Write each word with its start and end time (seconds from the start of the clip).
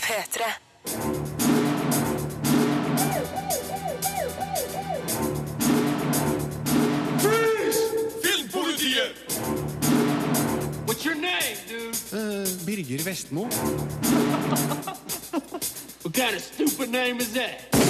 P3. 0.00 0.42
What's 10.86 11.04
your 11.04 11.14
name, 11.14 11.56
dude? 11.68 11.94
Birger 12.64 13.02
Vestmo. 13.02 13.48
What 16.02 16.14
kind 16.14 16.34
of 16.34 16.42
stupid 16.42 16.90
name 16.90 17.20
is 17.20 17.32
that? 17.34 17.81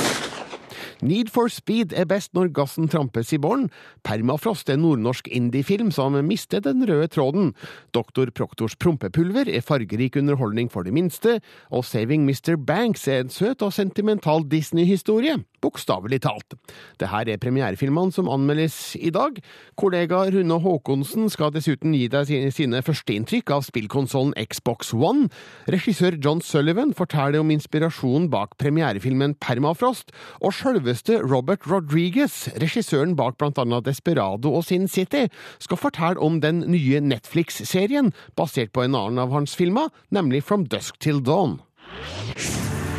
Need 1.02 1.32
for 1.34 1.50
Speed 1.50 1.92
er 1.98 2.06
best 2.06 2.30
når 2.36 2.52
gassen 2.54 2.86
trampes 2.90 3.32
i 3.34 3.38
bånn. 3.42 3.66
Permafrost 4.06 4.70
er 4.70 4.78
nordnorsk 4.78 5.26
indiefilm 5.34 5.90
som 5.90 6.14
mister 6.28 6.62
den 6.62 6.84
røde 6.86 7.08
tråden. 7.10 7.50
Doktor 7.90 8.30
Proktors 8.30 8.76
prompepulver 8.78 9.50
er 9.50 9.66
fargerik 9.66 10.16
underholdning 10.20 10.70
for 10.70 10.86
de 10.86 10.94
minste. 10.94 11.40
Og 11.74 11.84
Saving 11.84 12.22
Mr. 12.22 12.54
Banks 12.54 13.08
er 13.10 13.24
en 13.24 13.34
søt 13.34 13.66
og 13.66 13.74
sentimental 13.74 14.46
Disney-historie. 14.46 15.40
Bokstavelig 15.62 16.20
talt. 16.26 16.56
Det 16.98 17.08
her 17.12 17.28
er 17.30 17.40
premierefilmene 17.42 18.12
som 18.14 18.28
anmeldes 18.32 18.96
i 18.98 19.12
dag. 19.14 19.38
Kollega 19.78 20.24
Rune 20.34 20.58
Haakonsen 20.64 21.30
skal 21.32 21.52
dessuten 21.54 21.94
gi 21.96 22.08
deg 22.12 22.26
sine- 22.26 22.82
førsteinntrykk 22.82 23.50
av 23.54 23.64
spillkonsollen 23.66 24.34
Xbox 24.50 24.92
One. 24.92 25.28
Regissør 25.70 26.18
John 26.22 26.42
Sullivan 26.42 26.92
forteller 26.98 27.40
om 27.40 27.50
inspirasjonen 27.54 28.28
bak 28.32 28.58
premierefilmen 28.58 29.36
Permafrost. 29.40 30.12
Og 30.42 30.52
sjølveste 30.56 31.20
Robert 31.22 31.66
Rodriguez, 31.70 32.48
regissøren 32.60 33.16
bak 33.16 33.38
annet 33.42 33.84
Desperado 33.86 34.52
og 34.54 34.64
Sin 34.64 34.88
City, 34.88 35.28
skal 35.58 35.76
fortelle 35.80 36.20
om 36.20 36.40
den 36.40 36.64
nye 36.66 37.00
Netflix-serien 37.00 38.12
basert 38.36 38.72
på 38.72 38.84
en 38.84 38.94
annen 38.94 39.18
av 39.18 39.32
hans 39.32 39.54
filmer, 39.54 39.90
nemlig 40.10 40.42
From 40.42 40.66
Dusk 40.66 40.98
Till 41.00 41.22
Dawn. 41.22 41.60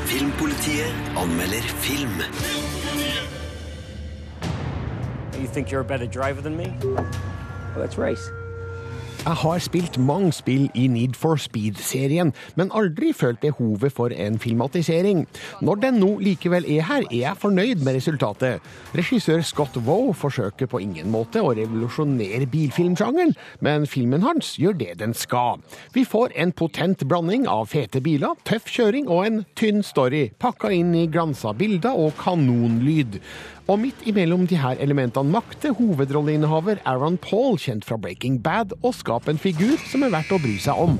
Filmpolitiet 0.08 1.18
anmelder 1.18 1.62
film. 1.82 2.63
You 5.44 5.50
think 5.50 5.70
you're 5.70 5.82
a 5.82 5.84
better 5.84 6.08
driver 6.08 6.42
than 6.42 6.56
me? 6.56 6.72
Well, 6.86 7.06
let's 7.76 7.98
race. 7.98 8.32
Jeg 9.24 9.34
har 9.40 9.60
spilt 9.60 9.98
mange 9.98 10.34
spill 10.36 10.66
i 10.76 10.88
Need 10.88 11.14
for 11.16 11.40
Speed-serien, 11.40 12.34
men 12.56 12.72
aldri 12.76 13.14
følt 13.16 13.40
behovet 13.40 13.94
for 13.96 14.12
en 14.12 14.40
filmatisering. 14.40 15.22
Når 15.62 15.76
den 15.76 16.00
nå 16.04 16.10
likevel 16.20 16.68
er 16.68 16.84
her, 16.90 17.06
er 17.08 17.16
jeg 17.16 17.40
fornøyd 17.40 17.86
med 17.86 17.96
resultatet. 17.96 18.60
Regissør 18.96 19.42
Scott 19.42 19.78
Woe 19.86 20.12
forsøker 20.14 20.68
på 20.68 20.82
ingen 20.84 21.12
måte 21.12 21.40
å 21.40 21.54
revolusjonere 21.56 22.50
bilfilmsjangeren, 22.52 23.32
men 23.64 23.88
filmen 23.88 24.28
hans 24.28 24.58
gjør 24.60 24.76
det 24.80 24.92
den 25.00 25.16
skal. 25.16 25.64
Vi 25.96 26.04
får 26.04 26.36
en 26.36 26.52
potent 26.52 27.08
blanding 27.08 27.48
av 27.48 27.72
fete 27.72 28.04
biler, 28.04 28.36
tøff 28.44 28.68
kjøring 28.68 29.08
og 29.08 29.26
en 29.26 29.44
tynn 29.56 29.84
story, 29.88 30.34
pakka 30.40 30.72
inn 30.76 30.92
i 31.00 31.08
glansa 31.08 31.56
bilder 31.56 31.96
og 31.96 32.12
kanonlyd. 32.20 33.22
Og 33.72 33.80
midt 33.80 34.02
imellom 34.04 34.44
de 34.48 34.58
her 34.60 34.76
elementene 34.84 35.32
makter 35.32 35.72
hovedrolleinnehaver 35.78 36.82
Aaron 36.84 37.16
Paul, 37.18 37.56
kjent 37.56 37.86
fra 37.88 37.96
Breaking 37.96 38.42
Bad, 38.44 38.74
å 38.84 38.92
skape 38.92 39.32
en 39.32 39.40
figur 39.40 39.78
som 39.88 40.04
er 40.04 40.12
verdt 40.12 40.34
å 40.36 40.40
bry 40.44 40.58
seg 40.60 40.82
om. 40.84 40.98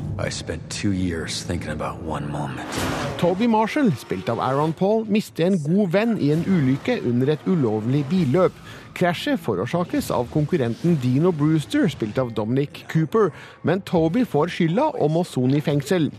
Toby 3.20 3.50
Marshall, 3.52 3.92
spilt 4.00 4.32
av 4.32 4.40
Aaron 4.40 4.72
Paul, 4.80 5.04
mister 5.12 5.50
en 5.50 5.60
god 5.66 5.92
venn 5.92 6.16
i 6.24 6.32
en 6.32 6.46
ulykke 6.48 7.02
under 7.04 7.34
et 7.36 7.44
ulovlig 7.52 8.06
billøp. 8.08 8.56
Krasjet 8.94 9.42
forårsakes 9.42 10.12
av 10.14 10.28
konkurrenten 10.34 10.98
Dino 11.02 11.32
Brewster, 11.36 11.88
spilt 11.92 12.18
av 12.22 12.34
Dominic 12.38 12.84
Cooper, 12.92 13.32
men 13.66 13.82
Toby 13.88 14.24
får 14.30 14.52
skylda 14.54 14.90
og 14.94 15.12
må 15.16 15.24
sone 15.28 15.58
i 15.58 15.64
fengsel. 15.64 16.10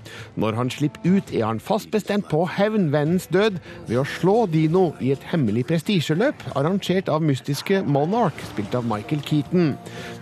Når 0.40 0.58
han 0.58 0.72
slipper 0.74 1.04
ut, 1.06 1.30
er 1.34 1.46
han 1.46 1.62
fast 1.62 1.92
bestemt 1.94 2.28
på 2.30 2.42
å 2.42 2.50
hevne 2.56 2.90
vennens 2.94 3.28
død 3.32 3.60
ved 3.88 4.00
å 4.00 4.06
slå 4.16 4.36
Dino 4.50 4.88
i 5.00 5.12
et 5.14 5.28
hemmelig 5.30 5.66
prestisjeløp 5.70 6.42
arrangert 6.54 7.10
av 7.12 7.22
mystiske 7.24 7.82
Monarch, 7.86 8.42
spilt 8.50 8.74
av 8.74 8.88
Michael 8.90 9.22
Keaton. 9.26 9.74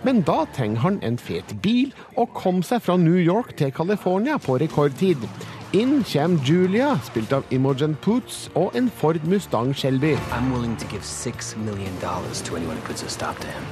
Men 0.05 0.21
da 0.27 0.43
trenger 0.55 0.85
han 0.85 1.01
en 1.03 1.17
fet 1.17 1.57
bil 1.65 1.93
og 2.13 2.33
kom 2.37 2.61
seg 2.65 2.85
fra 2.85 2.99
New 3.01 3.19
York 3.19 3.55
til 3.59 3.73
California 3.73 4.37
på 4.41 4.59
rekordtid. 4.61 5.27
Inn 5.73 6.03
kommer 6.03 6.37
Julia, 6.45 6.99
spilt 7.01 7.31
av 7.33 7.47
Imogen 7.49 7.95
Poots, 8.01 8.43
og 8.53 8.75
en 8.77 8.91
Ford 8.93 9.23
Mustang 9.25 9.71
Shelby. 9.73 10.11
I'm 10.29 10.51
willing 10.53 10.75
to 10.77 10.85
give 10.85 11.03
six 11.03 11.55
million 11.57 11.95
dollars 12.01 12.43
to 12.43 12.55
anyone 12.55 12.77
who 12.77 12.85
puts 12.85 13.01
a 13.01 13.09
stop 13.09 13.39
to 13.41 13.47
him. 13.47 13.63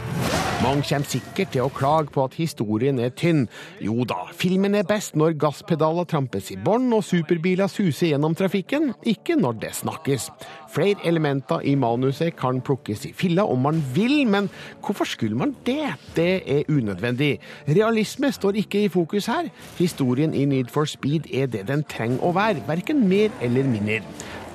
Mange 0.64 0.82
kommer 0.90 1.06
sikkert 1.06 1.52
til 1.54 1.62
å 1.62 1.70
klage 1.70 2.10
på 2.10 2.24
at 2.26 2.34
historien 2.38 2.98
er 2.98 3.14
tynn. 3.14 3.44
Jo 3.86 4.02
da, 4.10 4.18
filmen 4.34 4.74
er 4.78 4.88
best 4.90 5.14
når 5.14 5.38
gasspedaler 5.42 6.10
trampes 6.10 6.50
i 6.50 6.58
bånn 6.58 6.90
og 6.90 7.06
superbiler 7.06 7.70
suser 7.70 8.16
gjennom 8.16 8.34
trafikken, 8.38 8.96
ikke 9.06 9.38
når 9.38 9.62
det 9.62 9.72
snakkes. 9.84 10.32
Flere 10.72 10.96
elementer 11.06 11.62
i 11.68 11.76
manuset 11.76 12.36
kan 12.40 12.62
plukkes 12.64 13.06
i 13.06 13.14
filla 13.18 13.44
om 13.44 13.60
man 13.66 13.82
vil, 13.96 14.22
men 14.28 14.50
hvorfor 14.86 15.08
skulle 15.08 15.38
man 15.38 15.56
det? 15.66 15.84
Det 16.16 16.42
er 16.46 16.64
unødvendig. 16.70 17.40
Realisme 17.68 18.32
står 18.32 18.52
ikke 18.64 18.86
i 18.86 18.92
fokus 18.92 19.26
her. 19.26 19.50
Historien 19.78 20.34
i 20.34 20.46
Need 20.46 20.72
for 20.72 20.86
Speed 20.86 21.28
er 21.34 21.52
det 21.52 21.68
den 21.68 21.84
trenger 21.84 22.24
å 22.24 22.32
være, 22.36 22.64
verken 22.68 23.04
mer 23.08 23.36
eller 23.42 23.68
mindre. 23.68 24.00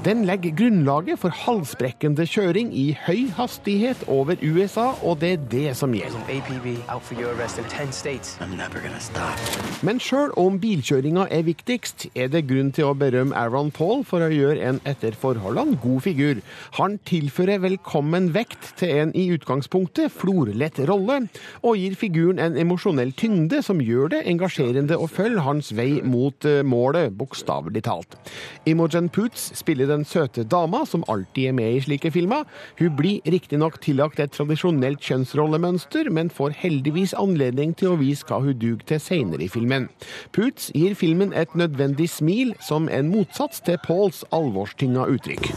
Den 0.07 0.23
legger 0.23 0.53
grunnlaget 0.55 1.19
for 1.19 1.35
halsbrekkende 1.35 2.23
kjøring 2.31 2.69
i 2.79 2.93
høy 3.09 3.25
hastighet 3.35 4.05
over 4.07 4.39
USA, 4.39 4.93
og 5.03 5.17
det 5.19 5.31
er 5.35 5.41
det 5.51 5.71
som 5.75 5.91
gjelder. 5.91 6.21
APB 6.31 6.69
out 6.87 7.03
for 7.03 7.19
your 7.19 7.33
arrest 7.35 7.59
in 7.59 7.65
ten 7.65 7.91
states. 7.91 8.37
I'm 8.39 8.55
never 8.55 8.79
gonna 8.79 9.01
stop. 9.03 9.35
Men 9.83 9.99
sjøl 9.99 10.31
om 10.39 10.61
bilkjøringa 10.63 11.25
er 11.35 11.43
viktigst, 11.49 12.07
er 12.15 12.31
det 12.31 12.45
grunn 12.47 12.71
til 12.77 12.87
å 12.87 12.93
berømme 12.95 13.35
Aaron 13.35 13.73
Paul 13.75 14.05
for 14.07 14.23
å 14.23 14.31
gjøre 14.31 14.63
en 14.69 14.79
etter 14.87 15.17
forholdene 15.19 15.75
god 15.83 15.99
figur. 16.07 16.39
Han 16.79 17.01
tilfører 17.11 17.65
velkommen 17.67 18.31
vekt 18.37 18.77
til 18.79 18.95
en 19.01 19.15
i 19.19 19.27
utgangspunktet 19.35 20.15
florlett 20.15 20.79
rolle, 20.87 21.19
og 21.67 21.83
gir 21.83 21.99
figuren 21.99 22.39
en 22.47 22.55
emosjonell 22.63 23.11
tyngde 23.19 23.59
som 23.67 23.83
gjør 23.83 24.15
det 24.15 24.23
engasjerende 24.31 25.01
å 25.03 25.11
følge 25.11 25.43
hans 25.49 25.73
vei 25.75 25.99
mot 26.07 26.47
eh, 26.47 26.63
målet, 26.63 27.11
bokstavelig 27.19 27.83
talt. 27.91 28.15
Imogen 28.71 29.11
Poots 29.11 29.51
spiller 29.59 29.91
den 29.91 29.96
søte 30.05 30.45
dama 30.45 30.83
som 30.85 31.05
alltid 31.09 31.49
er 31.49 31.57
med 31.57 31.77
i 31.77 31.81
slike 31.81 32.11
filmer. 32.13 32.45
Hun 32.79 32.97
blir 32.99 33.25
riktignok 33.25 33.79
tillagt 33.81 34.21
et 34.21 34.35
tradisjonelt 34.37 35.01
kjønnsrollemønster, 35.01 36.11
men 36.11 36.29
får 36.31 36.59
heldigvis 36.61 37.15
anledning 37.17 37.73
til 37.79 37.95
å 37.95 38.01
vise 38.01 38.27
hva 38.29 38.43
hun 38.45 38.59
duger 38.59 38.85
til 38.91 39.01
seinere 39.01 39.47
i 39.47 39.51
filmen. 39.53 39.89
Poots 40.37 40.73
gir 40.75 40.99
filmen 40.99 41.33
et 41.33 41.55
nødvendig 41.55 42.11
smil, 42.11 42.53
som 42.61 42.91
en 42.93 43.09
motsats 43.13 43.63
til 43.65 43.81
Pauls 43.87 44.25
alvorstynga 44.35 45.07
uttrykk. 45.17 45.53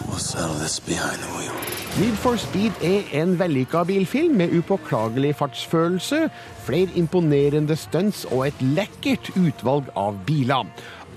Need 1.99 2.16
for 2.22 2.38
Speed 2.38 2.83
er 2.85 3.07
en 3.17 3.33
vellykka 3.39 3.81
bilfilm 3.89 4.38
med 4.38 4.53
upåklagelig 4.55 5.33
fartsfølelse, 5.39 6.28
flere 6.67 6.94
imponerende 6.95 7.75
stunts 7.75 8.28
og 8.29 8.45
et 8.47 8.61
lekkert 8.61 9.31
utvalg 9.35 9.89
av 9.97 10.22
biler. 10.28 10.69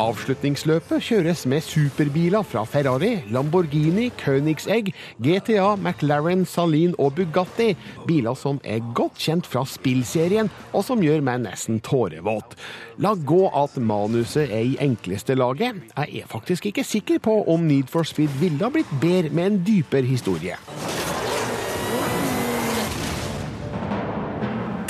Avslutningsløpet 0.02 1.04
kjøres 1.04 1.44
med 1.46 1.62
superbiler 1.62 2.42
fra 2.46 2.64
Ferrari, 2.66 3.20
Lamborghini, 3.30 4.08
Königsegg, 4.18 4.90
GTA, 5.22 5.76
McLaren, 5.76 6.42
Salin 6.48 6.96
og 6.98 7.14
Bugatti. 7.18 7.76
Biler 8.08 8.34
som 8.38 8.58
er 8.64 8.82
godt 8.96 9.20
kjent 9.22 9.46
fra 9.46 9.62
spillserien, 9.68 10.50
og 10.72 10.82
som 10.88 11.04
gjør 11.04 11.22
meg 11.22 11.44
nesten 11.44 11.78
tårevåt. 11.86 12.56
La 13.04 13.14
gå 13.14 13.44
at 13.62 13.78
manuset 13.78 14.50
er 14.50 14.72
i 14.72 14.78
enkleste 14.82 15.38
laget. 15.38 15.78
Jeg 15.94 16.22
er 16.24 16.30
faktisk 16.30 16.66
ikke 16.72 16.86
sikker 16.86 17.22
på 17.22 17.38
om 17.52 17.68
Need 17.68 17.92
for 17.92 18.08
Speed 18.08 18.34
ville 18.42 18.62
ha 18.64 18.72
blitt 18.74 18.90
bedre 19.02 19.30
med 19.30 19.52
en 19.52 19.60
dypere 19.66 20.08
historie. 20.08 20.58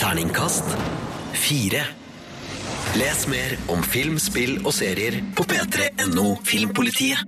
Terningkast 0.01 0.73
fire. 1.37 2.02
Les 2.93 3.23
mer 3.25 3.55
om 3.73 3.81
film, 3.81 4.19
spill 4.21 4.59
og 4.67 4.75
serier 4.77 5.15
på 5.33 5.47
p3.no 5.49 6.35
Filmpolitiet. 6.45 7.23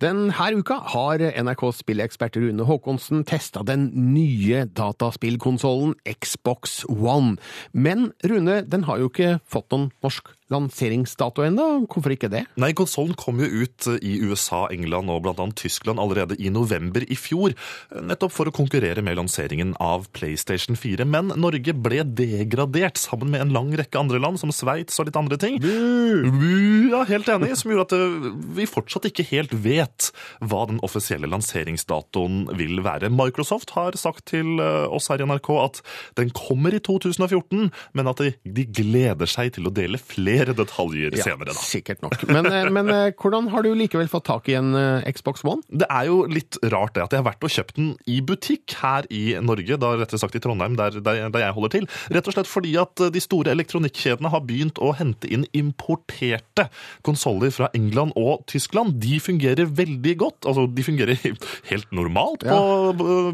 Denne 0.00 0.32
uka 0.56 0.78
har 0.94 1.20
NRKs 1.20 1.82
spillekspert 1.82 2.38
Rune 2.40 2.64
Haakonsen 2.64 3.26
testa 3.28 3.60
den 3.68 3.90
nye 4.14 4.62
dataspillkonsollen 4.64 5.92
Xbox 6.08 6.86
One. 6.88 7.36
Men 7.74 8.14
Rune, 8.24 8.62
den 8.64 8.88
har 8.88 9.02
jo 9.02 9.10
ikke 9.12 9.42
fått 9.44 9.68
noen 9.74 9.90
norsk 10.00 10.32
lanseringsdato 10.52 11.44
ennå. 11.44 11.66
Hvorfor 11.88 12.14
ikke 12.14 12.30
det? 12.32 12.44
Nei, 12.60 12.72
konsollen 12.76 13.16
kom 13.18 13.40
jo 13.42 13.48
ut 13.64 13.88
i 14.00 14.18
USA, 14.24 14.66
England 14.72 15.12
og 15.12 15.28
annet 15.34 15.58
Tyskland 15.60 16.00
allerede 16.00 16.38
i 16.40 16.50
november 16.52 17.04
i 17.04 17.18
fjor. 17.18 17.54
Nettopp 17.92 18.34
for 18.34 18.48
å 18.48 18.54
konkurrere 18.54 19.04
med 19.04 19.18
lanseringen 19.18 19.74
av 19.82 20.08
PlayStation 20.16 20.78
4. 20.78 21.06
Men 21.08 21.32
Norge 21.36 21.74
ble 21.76 22.02
degradert 22.18 23.00
sammen 23.00 23.32
med 23.34 23.44
en 23.44 23.54
lang 23.54 23.72
rekke 23.76 24.00
andre 24.00 24.20
land, 24.22 24.40
som 24.40 24.52
Sveits 24.54 24.98
og 25.00 25.08
litt 25.08 25.18
andre 25.20 25.38
ting. 25.40 25.60
Bu! 25.62 26.88
Ja, 26.88 27.02
helt 27.08 27.28
enig, 27.30 27.52
som 27.60 27.72
gjorde 27.72 27.86
at 27.88 27.96
eh, 27.98 28.28
vi 28.56 28.68
fortsatt 28.68 29.08
ikke 29.10 29.26
helt 29.28 29.52
vet 29.52 30.10
hva 30.40 30.64
den 30.70 30.80
offisielle 30.86 31.28
lanseringsdatoen 31.30 32.46
vil 32.58 32.80
være. 32.86 33.12
Microsoft 33.12 33.74
har 33.76 33.98
sagt 34.00 34.28
til 34.32 34.56
eh, 34.62 34.88
oss 34.88 35.10
her 35.12 35.20
i 35.20 35.28
NRK 35.28 35.52
at 35.60 35.82
den 36.18 36.32
kommer 36.34 36.74
i 36.74 36.80
2014, 36.80 37.68
men 37.98 38.10
at 38.10 38.22
de, 38.24 38.32
de 38.44 38.64
gleder 38.64 39.28
seg 39.28 39.52
til 39.58 39.68
å 39.68 39.74
dele 39.74 40.00
flere 40.00 40.37
mer 40.38 40.54
detaljer 40.56 41.16
senere, 41.18 41.52
da. 41.52 41.56
Sikkert 41.62 42.02
nok. 42.04 42.22
Men, 42.30 42.48
eh, 42.50 42.68
men 42.76 42.90
eh, 42.92 43.10
hvordan 43.18 43.50
har 43.52 43.64
du 43.66 43.72
likevel 43.76 44.10
fått 44.10 44.28
tak 44.28 44.48
i 44.50 44.56
en 44.58 44.74
eh, 44.78 45.08
Xbox 45.14 45.44
One? 45.46 45.64
Det 45.68 45.88
er 45.90 46.08
jo 46.08 46.22
litt 46.30 46.58
rart 46.72 46.94
det 46.96 47.04
at 47.04 47.14
jeg 47.14 47.22
har 47.22 47.28
vært 47.28 47.46
og 47.46 47.54
kjøpt 47.54 47.78
den 47.78 47.92
i 48.10 48.20
butikk 48.24 48.76
her 48.82 49.08
i 49.14 49.22
Norge, 49.44 49.78
da 49.80 49.94
rettere 49.98 50.20
sagt 50.22 50.38
i 50.38 50.42
Trondheim, 50.42 50.76
der, 50.78 51.00
der, 51.04 51.24
der 51.32 51.44
jeg 51.46 51.56
holder 51.56 51.74
til. 51.74 51.88
Rett 52.14 52.30
og 52.30 52.36
slett 52.36 52.50
fordi 52.50 52.74
at 52.80 53.04
de 53.14 53.22
store 53.22 53.52
elektronikkjedene 53.54 54.32
har 54.32 54.44
begynt 54.46 54.80
å 54.82 54.92
hente 54.98 55.30
inn 55.30 55.46
importerte 55.56 56.68
konsoller 57.06 57.52
fra 57.54 57.70
England 57.76 58.14
og 58.18 58.44
Tyskland. 58.50 58.98
De 59.02 59.18
fungerer 59.22 59.68
veldig 59.68 60.16
godt. 60.20 60.48
Altså, 60.48 60.66
de 60.70 60.86
fungerer 60.86 61.18
helt 61.70 61.94
normalt 61.94 62.46
på, 62.46 62.58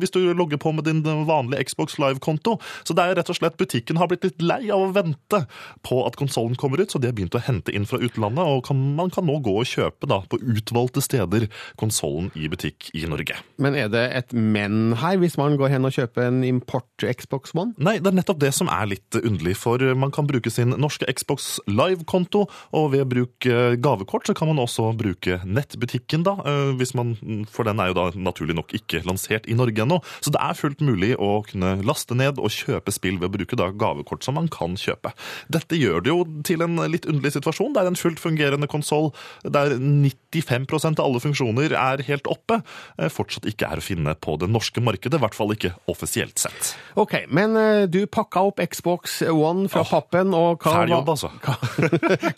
hvis 0.03 0.15
du 0.15 0.21
logger 0.35 0.61
på 0.61 0.75
med 0.77 0.89
din 0.89 1.03
vanlige 1.29 1.69
Xbox 1.71 1.99
Live-konto. 2.03 2.59
Så 2.85 2.97
det 2.97 3.05
er 3.05 3.19
rett 3.19 3.31
og 3.33 3.39
slett 3.39 3.59
butikken 3.61 3.99
har 4.01 4.11
blitt 4.11 4.27
litt 4.27 4.43
lei 4.45 4.63
av 4.73 4.87
å 4.87 4.93
vente 4.95 5.45
på 5.87 6.01
at 6.07 6.19
konsollen 6.19 6.59
kommer 6.59 6.83
ut, 6.83 6.94
så 6.95 7.03
de 7.03 7.11
har 7.11 7.17
begynt 7.17 7.35
å 7.35 7.43
hente 7.43 7.75
inn 7.75 7.89
fra 7.89 7.99
utlandet, 7.99 8.45
og 8.47 8.65
kan, 8.69 8.79
man 8.95 9.11
kan 9.15 9.27
nå 9.27 9.41
gå 9.45 9.57
og 9.61 9.69
kjøpe 9.69 10.09
da, 10.11 10.21
på 10.31 10.39
utvalgte 10.39 11.03
steder 11.05 11.49
konsollen 11.81 12.31
i 12.39 12.47
butikk 12.51 12.91
i 12.95 13.05
Norge. 13.11 13.41
Men 13.59 13.75
er 13.79 13.91
det 13.91 14.05
et 14.15 14.35
men 14.35 14.95
her, 15.01 15.19
hvis 15.23 15.37
man 15.41 15.59
går 15.59 15.75
hen 15.75 15.89
og 15.89 15.95
kjøper 15.97 16.29
en 16.29 16.43
import 16.47 17.05
Xbox 17.05 17.55
One? 17.57 17.75
Nei, 17.83 17.97
det 18.03 18.13
er 18.13 18.19
nettopp 18.21 18.41
det 18.43 18.53
som 18.55 18.71
er 18.73 18.89
litt 18.93 19.19
underlig, 19.19 19.57
for 19.59 19.83
man 19.99 20.15
kan 20.15 20.29
bruke 20.31 20.53
sin 20.53 20.77
norske 20.79 21.09
Xbox 21.11 21.59
Live-konto, 21.71 22.45
og 22.77 22.91
ved 22.95 23.09
bruk 23.11 23.49
gavekort 23.83 24.29
så 24.29 24.37
kan 24.37 24.51
man 24.51 24.63
også 24.63 24.93
bruke 24.99 25.41
nettbutikken, 25.45 26.25
da, 26.27 26.37
eh, 26.47 26.73
hvis 26.79 26.95
man, 26.95 27.15
for 27.51 27.67
den 27.67 27.83
er 27.83 27.91
jo 27.91 27.99
da 27.99 28.07
naturlig 28.15 28.57
nok 28.59 28.75
ikke 28.77 29.03
lansert 29.09 29.49
i 29.51 29.57
Norge 29.59 29.83
ennå. 29.85 30.01
Så 30.21 30.33
det 30.35 30.43
er 30.43 30.59
fullt 30.59 30.85
mulig 30.85 31.15
å 31.19 31.43
kunne 31.47 31.77
laste 31.87 32.17
ned 32.19 32.39
og 32.39 32.53
kjøpe 32.55 32.95
spill 32.95 33.19
ved 33.21 33.31
å 33.31 33.35
bruke 33.39 33.59
da 33.59 33.71
gavekort 33.75 34.25
som 34.27 34.39
man 34.39 34.51
kan 34.53 34.79
kjøpe. 34.79 35.15
Dette 35.53 35.79
gjør 35.79 36.05
det 36.05 36.13
jo 36.13 36.21
til 36.47 36.65
en 36.65 36.79
litt 36.91 37.07
underlig 37.11 37.35
situasjon. 37.35 37.73
Det 37.75 37.83
er 37.83 37.91
en 37.91 37.99
fullt 37.99 38.21
fungerende 38.23 38.69
konsoll 38.71 39.11
der 39.45 39.75
95% 39.79 41.01
av 41.01 41.07
alle 41.09 41.21
funksjoner 41.23 41.75
er 41.77 42.03
helt 42.07 42.29
oppe, 42.31 42.61
eh, 42.99 43.11
fortsatt 43.13 43.47
ikke 43.51 43.69
er 43.71 43.81
å 43.81 43.85
finne 43.85 44.15
på 44.15 44.37
det 44.41 44.49
norske 44.53 44.83
markedet, 44.85 45.19
i 45.19 45.23
hvert 45.25 45.37
fall 45.37 45.53
ikke 45.55 45.75
offisielt 45.91 46.39
sett. 46.41 46.75
Ok, 47.01 47.17
men 47.35 47.57
eh, 47.59 47.87
du 47.91 48.05
pakka 48.07 48.45
opp 48.51 48.63
Xbox 48.71 49.21
One 49.29 49.69
fra 49.73 49.85
pappen, 49.89 50.33
og 50.37 50.63
hva, 50.65 50.85
var- 50.89 51.11
altså. 51.15 51.31
hva, 51.45 51.57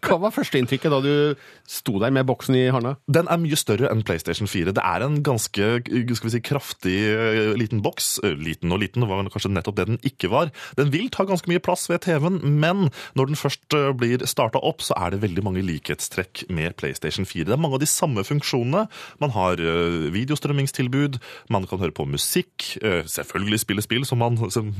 hva 0.06 0.18
var 0.26 0.34
førsteinntrykket 0.34 0.92
da 0.92 1.00
du 1.04 1.12
sto 1.68 1.98
der 2.02 2.14
med 2.14 2.26
boksen 2.28 2.56
i 2.58 2.66
hånda? 2.74 2.96
Den 3.12 3.30
er 3.32 3.40
mye 3.42 3.58
større 3.58 3.90
enn 3.92 4.04
PlayStation 4.06 4.48
4. 4.50 4.74
Det 4.76 4.84
er 4.84 5.06
en 5.06 5.20
ganske 5.26 5.70
skal 5.86 6.28
vi 6.30 6.34
si, 6.38 6.42
kraftig 6.44 6.96
eh, 7.12 7.52
liten 7.58 7.82
boks. 7.84 8.16
Liten 8.40 8.72
og 8.74 8.80
liten, 8.82 9.06
var 9.06 9.22
kanskje 9.32 9.52
nettopp 9.52 9.76
det 9.78 9.88
den 9.92 10.00
ikke 10.06 10.30
var. 10.32 10.50
Den 10.78 10.90
vil 10.94 11.10
ta 11.12 11.26
ganske 11.28 11.50
mye 11.50 11.62
plass 11.62 11.86
ved 11.90 12.02
TV-en, 12.06 12.40
men 12.60 12.88
når 13.18 13.30
den 13.32 13.38
først 13.38 13.64
blir 13.70 14.06
blir 14.06 14.22
starta 14.36 14.60
opp, 14.60 14.84
så 14.84 14.96
er 15.00 15.14
det 15.14 15.22
veldig 15.24 15.44
mange 15.46 15.64
likhetstrekk 15.64 16.44
med 16.52 16.76
PlayStation 16.80 17.26
4. 17.26 17.48
Det 17.48 17.56
er 17.56 17.60
mange 17.62 17.78
av 17.78 17.82
de 17.82 17.88
samme 17.88 18.24
funksjonene. 18.26 18.84
Man 19.22 19.32
har 19.34 19.60
eh, 19.62 20.08
videostrømmingstilbud, 20.14 21.18
man 21.52 21.66
kan 21.68 21.80
høre 21.80 21.94
på 21.96 22.06
musikk, 22.08 22.68
eh, 22.82 23.02
selvfølgelig 23.08 23.62
spille 23.62 23.84
spill 23.84 24.06
som, 24.08 24.20
man, 24.20 24.38
som, 24.52 24.72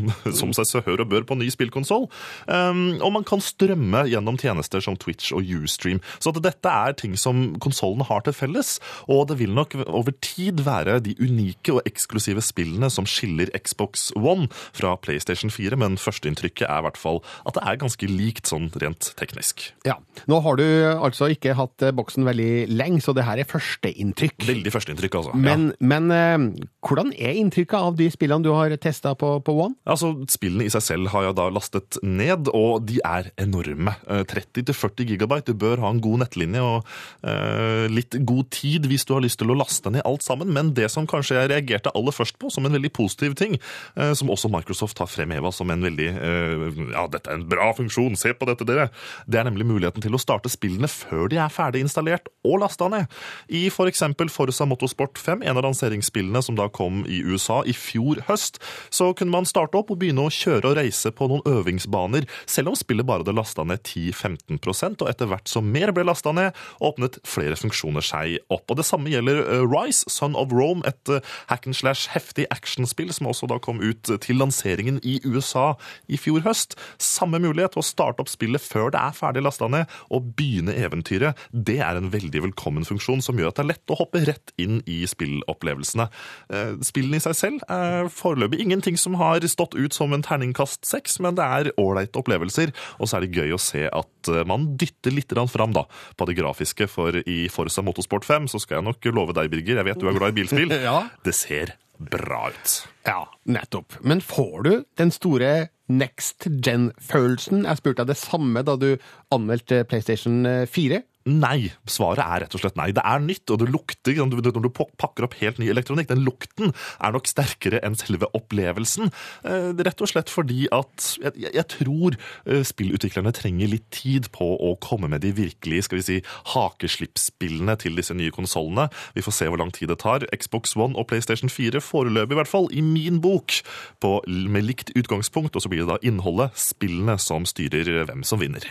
seg 0.59 0.69
så 0.69 0.85
hør 0.87 1.05
og 1.07 1.13
bør 1.13 1.27
på 1.29 1.39
ny 1.41 1.49
spillkonsoll, 1.53 2.09
um, 2.51 2.83
og 3.01 3.13
man 3.15 3.27
kan 3.27 3.43
strømme 3.45 4.05
gjennom 4.11 4.39
tjenester 4.41 4.83
som 4.85 4.99
Twitch 5.01 5.33
og 5.37 5.47
Ustream. 5.57 6.03
Så 6.21 6.35
dette 6.37 6.71
er 6.71 6.97
ting 6.99 7.17
som 7.21 7.57
konsollene 7.63 8.07
har 8.09 8.25
til 8.27 8.37
felles, 8.37 8.77
og 9.09 9.27
det 9.31 9.39
vil 9.41 9.55
nok 9.57 9.79
over 9.87 10.15
tid 10.25 10.63
være 10.67 10.99
de 11.05 11.17
unike 11.23 11.75
og 11.75 11.87
eksklusive 11.89 12.45
spillene 12.45 12.91
som 12.93 13.09
skiller 13.09 13.51
Xbox 13.57 14.11
One 14.19 14.51
fra 14.77 14.95
PlayStation 15.01 15.53
4, 15.53 15.79
men 15.81 15.99
førsteinntrykket 16.01 16.69
er 16.69 16.83
i 16.83 16.87
hvert 16.89 17.01
fall 17.01 17.23
at 17.47 17.57
det 17.57 17.65
er 17.65 17.81
ganske 17.81 18.11
likt 18.11 18.51
sånn 18.51 18.69
rent 18.83 19.13
teknisk. 19.19 19.46
Ja. 19.87 19.99
Nå 20.31 20.41
har 20.45 20.59
du 20.59 20.65
altså 20.91 21.29
ikke 21.33 21.55
hatt 21.59 21.85
eh, 21.85 21.95
boksen 21.97 22.27
veldig 22.27 22.67
lenge, 22.73 23.03
så 23.05 23.15
det 23.17 23.27
her 23.27 23.41
er 23.43 23.49
førsteinntrykk. 23.49 24.47
Veldig 24.49 24.73
førsteinntrykk, 24.75 25.19
altså. 25.21 25.37
Men, 25.39 25.69
men 25.81 26.11
eh, 26.15 26.67
hvordan 26.87 27.13
er 27.15 27.39
inntrykket 27.41 27.77
av 27.79 27.99
de 27.99 28.09
spillene 28.13 28.47
du 28.47 28.53
har 28.55 28.75
testa 28.83 29.15
på, 29.19 29.37
på 29.45 29.57
One? 29.57 29.79
Altså, 29.89 30.13
Spillene 30.33 30.67
i 30.67 30.73
seg 30.73 30.85
selv 30.85 31.13
har 31.15 31.29
jeg 31.29 31.39
da 31.39 31.49
lastet 31.53 32.01
ned, 32.03 32.51
og 32.57 32.87
de 32.89 32.99
er 33.07 33.31
enorme. 33.43 33.97
Eh, 34.11 34.25
30-40 34.27 35.11
gigabyte. 35.13 35.53
Du 35.53 35.61
bør 35.61 35.83
ha 35.85 35.93
en 35.93 36.03
god 36.03 36.25
nettlinje 36.25 36.63
og 36.65 36.89
eh, 37.27 37.87
litt 37.93 38.19
god 38.27 38.51
tid 38.55 38.89
hvis 38.91 39.07
du 39.07 39.15
har 39.17 39.25
lyst 39.25 39.41
til 39.43 39.53
å 39.53 39.59
laste 39.59 39.93
ned 39.93 40.05
alt 40.09 40.27
sammen. 40.27 40.53
Men 40.55 40.75
det 40.77 40.91
som 40.93 41.09
kanskje 41.09 41.39
jeg 41.39 41.53
reagerte 41.53 41.93
aller 41.97 42.15
først 42.15 42.39
på 42.41 42.51
som 42.53 42.67
en 42.67 42.77
veldig 42.77 42.93
positiv 42.97 43.37
ting, 43.39 43.59
eh, 43.97 44.13
som 44.19 44.31
også 44.33 44.51
Microsoft 44.53 45.01
har 45.03 45.11
fremheva 45.11 45.53
som 45.55 45.71
en 45.73 45.85
veldig 45.87 46.11
eh, 46.15 46.83
Ja, 46.93 47.07
dette 47.11 47.31
er 47.31 47.41
en 47.41 47.49
bra 47.49 47.71
funksjon, 47.77 48.17
se 48.19 48.33
på 48.37 48.49
dette, 48.49 48.67
dere! 48.69 48.89
Det 49.27 49.36
er 49.41 49.49
nemlig 49.49 49.67
muligheten 49.69 50.05
til 50.05 50.17
å 50.17 50.21
starte 50.21 50.51
spillene 50.53 50.89
før 50.91 51.31
de 51.33 51.41
er 51.43 51.53
ferdig 51.53 51.83
installert 51.85 52.31
og 52.47 52.61
lasta 52.63 52.89
ned. 52.93 53.11
I 53.49 53.67
f.eks. 53.71 54.05
For 54.17 54.47
Forza 54.47 54.67
Motorsport 54.69 55.19
5, 55.19 55.43
en 55.43 55.59
av 55.59 55.65
lanseringsspillene 55.67 56.43
som 56.45 56.57
da 56.59 56.69
kom 56.73 57.03
i 57.11 57.19
USA 57.27 57.63
i 57.67 57.75
fjor 57.75 58.21
høst, 58.29 58.61
så 58.95 59.11
kunne 59.17 59.35
man 59.35 59.49
starte 59.49 59.79
opp 59.79 59.91
og 59.91 59.99
begynne 60.01 60.27
å 60.27 60.33
kjøre 60.33 60.71
og 60.71 60.77
reise 60.79 61.11
på 61.11 61.27
noen 61.31 61.43
øvingsbaner, 61.51 62.29
selv 62.47 62.71
om 62.71 62.79
spillet 62.79 63.07
bare 63.07 63.25
hadde 63.25 63.35
lasta 63.37 63.65
ned 63.67 63.83
10-15% 63.83 65.03
og 65.03 65.11
etter 65.11 65.31
hvert 65.31 65.51
som 65.51 65.67
mer 65.73 65.93
ble 65.97 66.07
lasta 66.07 66.33
ned, 66.37 66.55
åpnet 66.85 67.19
flere 67.27 67.59
funksjoner 67.59 68.05
seg 68.07 68.39
opp. 68.47 68.69
Og 68.71 68.79
Det 68.79 68.87
samme 68.87 69.11
gjelder 69.11 69.43
eh, 69.43 69.65
Rise, 69.67 70.07
Son 70.13 70.39
of 70.39 70.55
Rome, 70.55 70.85
et 70.87 71.13
eh, 71.13 71.35
hack 71.51 71.67
and 71.67 71.77
slash 71.77 72.13
heftig 72.15 72.47
actionspill 72.55 73.13
som 73.15 73.31
også 73.33 73.51
da 73.51 73.59
kom 73.63 73.83
ut 73.83 74.13
til 74.23 74.41
lanseringen 74.41 75.01
i 75.03 75.19
USA 75.27 75.73
i 76.07 76.21
fjor 76.21 76.45
høst. 76.47 76.79
Samme 77.03 77.41
mulighet 77.43 77.75
til 77.75 77.83
å 77.83 77.89
starte 77.91 78.23
opp 78.23 78.31
spillet 78.31 78.63
før 78.63 78.93
det 78.95 79.03
er 79.03 79.16
ferdig 79.17 79.43
lasta 79.47 79.69
ned, 79.73 79.91
og 80.13 80.31
begynne 80.39 80.75
eventyret. 80.77 81.39
Det 81.51 81.79
er 81.83 81.99
en 81.99 82.11
veldig 82.13 82.43
velkommen 82.51 82.87
funksjon 82.89 83.23
som 83.25 83.39
gjør 83.41 83.51
at 83.53 83.59
det 83.61 83.65
er 83.67 83.71
lett 83.73 83.93
å 83.95 83.99
hoppe 84.01 84.23
rett 84.29 84.53
inn 84.63 84.83
i 84.87 85.03
spillopplevelsene. 85.09 86.09
Eh, 86.53 86.75
Spillene 86.87 87.19
i 87.21 87.25
seg 87.25 87.37
selv 87.39 87.65
er 87.73 88.11
foreløpig 88.13 88.61
ingenting 88.63 88.99
som 89.01 89.17
har 89.21 89.45
stått 89.51 89.75
ut 89.79 89.97
som 89.97 90.13
en 90.17 90.25
terningkast 90.25 90.85
seks, 90.87 91.19
men 91.25 91.37
det 91.39 91.45
er 91.47 91.73
ålreite 91.81 92.21
opplevelser, 92.21 92.73
og 93.01 93.09
så 93.11 93.19
er 93.19 93.27
det 93.27 93.37
gøy 93.41 93.57
å 93.57 93.61
se 93.63 93.87
at 93.89 94.31
eh, 94.33 94.45
man 94.49 94.71
dytter 94.79 95.15
litt 95.15 95.33
fram 95.51 95.73
da, 95.77 95.83
på 96.17 96.27
det 96.29 96.37
grafiske, 96.39 96.87
for 96.89 97.17
i 97.27 97.49
Forza 97.53 97.83
Motorsport 97.85 98.25
5 98.27 98.47
så 98.53 98.61
skal 98.63 98.79
jeg 98.81 98.87
nok 98.89 99.09
love 99.15 99.35
deg, 99.37 99.51
Birger, 99.53 99.81
jeg 99.81 99.89
vet 99.91 100.01
du 100.01 100.07
er 100.09 100.17
glad 100.19 100.33
i 100.35 100.39
bilspill, 100.41 100.73
Ja. 100.87 101.01
det 101.25 101.35
ser 101.37 101.75
bra 101.97 102.51
ut. 102.53 102.73
Ja, 103.07 103.23
nettopp. 103.49 103.95
Men 104.05 104.21
får 104.21 104.57
du 104.67 104.73
den 105.01 105.13
store 105.15 105.69
next 105.89 106.49
gen-følelsen? 106.65 107.65
Jeg 107.67 107.81
spurte 107.81 108.03
deg 108.03 108.15
det 108.15 108.21
samme 108.21 108.63
da 108.67 108.77
du 108.81 108.89
anmeldte 109.35 109.85
PlayStation 109.89 110.43
4. 110.67 111.03
Nei. 111.27 111.73
Svaret 111.91 112.23
er 112.23 112.45
rett 112.45 112.55
og 112.55 112.61
slett 112.63 112.77
nei. 112.79 112.93
Det 112.95 113.03
er 113.03 113.19
nytt, 113.25 113.51
og 113.51 113.59
det 113.59 113.67
lukter 113.73 114.15
Når 114.15 114.63
du 114.63 114.69
pakker 114.71 115.27
opp 115.27 115.35
helt 115.41 115.59
ny 115.59 115.67
elektronikk, 115.73 116.07
den 116.09 116.23
lukten 116.23 116.71
er 117.03 117.13
nok 117.15 117.27
sterkere 117.27 117.81
enn 117.83 117.97
selve 117.99 118.29
opplevelsen. 118.37 119.11
Eh, 119.45 119.73
Rett 119.87 120.01
og 120.03 120.09
slett 120.11 120.31
fordi 120.31 120.69
at 120.73 121.17
jeg, 121.23 121.51
jeg- 121.53 121.67
tror 121.77 122.15
eh, 122.47 122.63
spillutviklerne 122.63 123.33
trenger 123.35 123.69
litt 123.69 123.91
tid 123.91 124.31
på 124.31 124.47
å 124.63 124.77
komme 124.81 125.09
med 125.11 125.21
de 125.27 125.33
virkelige 125.35 125.83
skal 125.89 125.99
vi 125.99 126.05
si, 126.07 126.19
hakeslippspillene 126.55 127.75
til 127.83 127.97
disse 127.99 128.15
nye 128.17 128.31
konsollene. 128.35 128.87
Vi 129.17 129.25
får 129.27 129.35
se 129.35 129.49
hvor 129.51 129.59
lang 129.61 129.73
tid 129.75 129.91
det 129.91 129.99
tar. 130.05 130.25
Xbox 130.31 130.77
One 130.79 130.97
og 130.97 131.09
PlayStation 131.11 131.51
4 131.53 131.83
foreløpig, 131.85 132.37
i 132.37 132.41
hvert 132.41 132.51
fall, 132.51 132.69
i 132.71 132.81
min 132.85 133.21
bok, 133.25 133.59
på, 134.01 134.21
med 134.29 134.65
likt 134.69 134.95
utgangspunkt. 134.97 135.57
Og 135.59 135.63
så 135.67 135.69
blir 135.73 135.83
det 135.85 135.91
da 135.91 135.99
innholdet, 136.07 136.55
spillene, 136.55 137.19
som 137.23 137.47
styrer 137.49 138.07
hvem 138.07 138.23
som 138.27 138.41
vinner. 138.43 138.63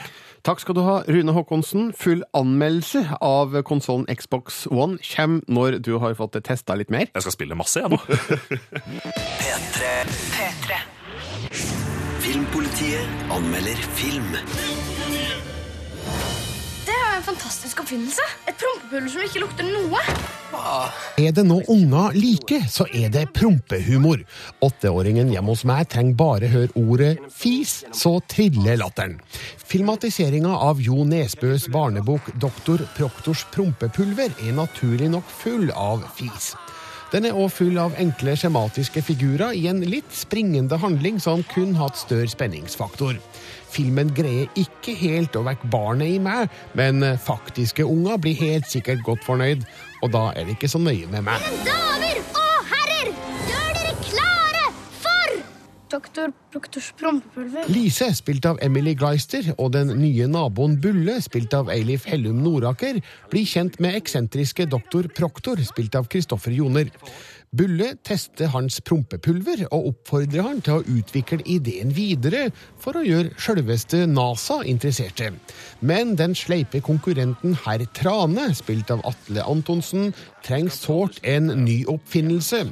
Takk 0.45 0.59
skal 0.61 0.75
du 0.77 0.83
ha, 0.85 0.99
Rune 1.09 1.33
Håkonsen. 1.33 1.87
Full 1.97 2.21
anmeldelse 2.37 3.01
av 3.21 3.55
konsollen 3.65 4.05
Xbox 4.05 4.67
One 4.69 4.99
kommer 5.01 5.41
når 5.49 5.79
du 5.81 5.95
har 5.97 6.13
fått 6.13 6.37
testa 6.45 6.77
litt 6.77 6.93
mer. 6.93 7.09
Jeg 7.15 7.25
skal 7.25 7.33
spille 7.33 7.57
masse, 7.57 7.81
jeg 7.81 7.89
nå. 7.89 7.97
P3. 9.41 9.89
P3. 10.37 10.79
Filmpolitiet 12.27 13.33
anmelder 13.33 13.85
film. 13.97 15.54
Fantastisk 17.25 17.79
oppfinnelse. 17.81 18.21
Et 18.45 18.57
prompepuller 18.59 19.09
som 19.09 19.23
ikke 19.25 19.41
lukter 19.41 19.65
noe. 19.65 20.01
Er 21.17 21.31
det 21.33 21.45
noe 21.47 21.65
unger 21.73 22.13
liker, 22.13 22.67
så 22.69 22.85
er 22.93 23.09
det 23.13 23.23
prompehumor. 23.33 24.21
Åtteåringen 24.65 25.31
hjemme 25.33 25.55
hos 25.55 25.63
meg 25.65 25.89
trenger 25.89 26.19
bare 26.19 26.51
høre 26.53 26.69
ordet 26.77 27.15
fis, 27.33 27.79
så 27.97 28.19
triller 28.29 28.77
latteren. 28.77 29.17
Filmatiseringa 29.65 30.53
av 30.67 30.83
Jo 30.85 31.01
Nesbøs 31.09 31.65
barnebok 31.73 32.29
'Doktor 32.37 32.85
Proktors 32.93 33.47
prompepulver' 33.55 34.37
er 34.45 34.53
naturlig 34.53 35.09
nok 35.09 35.25
full 35.41 35.71
av 35.73 36.05
fis. 36.13 36.53
Den 37.13 37.25
er 37.29 37.37
òg 37.37 37.51
full 37.53 37.77
av 37.79 37.93
enkle 38.01 38.33
skjematiske 38.35 39.01
figurer 39.05 39.53
i 39.55 39.67
en 39.71 39.79
litt 39.87 40.09
springende 40.11 40.77
handling 40.81 41.19
som 41.23 41.45
kun 41.53 41.75
hatt 41.77 41.97
større 41.97 42.27
spenningsfaktor. 42.27 43.19
Filmen 43.75 44.13
greier 44.15 44.47
ikke 44.55 44.93
helt 44.95 45.35
å 45.35 45.43
vekke 45.43 45.67
barnet 45.73 46.15
i 46.15 46.19
meg, 46.23 46.53
men 46.79 47.03
faktiske 47.19 47.83
unger 47.83 48.21
blir 48.23 48.37
helt 48.39 48.69
sikkert 48.71 49.03
godt 49.03 49.25
fornøyd, 49.27 49.65
og 49.99 50.13
da 50.15 50.29
er 50.31 50.47
det 50.47 50.55
ikke 50.55 50.71
så 50.71 50.79
nøye 50.79 51.09
med 51.11 51.25
meg. 51.27 51.43
Damer 51.67 52.21
og 52.39 52.71
herrer, 52.71 53.11
gjør 53.49 53.69
dere 53.75 53.93
klare 54.05 54.63
for 55.03 55.35
Doktor 55.91 56.31
Proktors 56.55 56.89
prompepulver. 56.99 57.67
Lise, 57.71 58.09
spilt 58.15 58.47
av 58.47 58.63
Emily 58.63 58.95
Gleister, 58.95 59.51
og 59.57 59.73
den 59.75 59.91
nye 59.99 60.29
naboen 60.31 60.79
Bulle, 60.81 61.19
spilt 61.25 61.55
av 61.57 61.71
Eilif 61.73 62.07
Hellum 62.07 62.39
Noraker, 62.45 63.03
blir 63.31 63.47
kjent 63.49 63.81
med 63.83 63.99
eksentriske 63.99 64.69
doktor 64.71 65.11
Proktor, 65.11 65.59
spilt 65.67 65.99
av 65.99 66.07
Kristoffer 66.11 66.55
Joner. 66.55 66.91
Bulle 67.55 67.93
tester 68.03 68.49
hans 68.51 68.81
prompepulver 68.83 69.61
og 69.69 69.91
oppfordrer 69.91 70.43
han 70.43 70.57
til 70.65 70.81
å 70.81 70.95
utvikle 70.97 71.43
ideen 71.47 71.93
videre 71.95 72.49
for 72.81 72.97
å 72.99 73.03
gjøre 73.05 73.31
sjølveste 73.39 74.01
NASA 74.11 74.57
interesserte. 74.67 75.29
Men 75.79 76.17
den 76.19 76.35
sleipe 76.35 76.81
konkurrenten 76.83 77.55
herr 77.63 77.85
Trane, 77.95 78.49
spilt 78.57 78.91
av 78.91 79.05
Atle 79.07 79.45
Antonsen, 79.47 80.11
trenger 80.43 80.75
sårt 80.75 81.21
en 81.23 81.47
ny 81.63 81.77
oppfinnelse. 81.91 82.65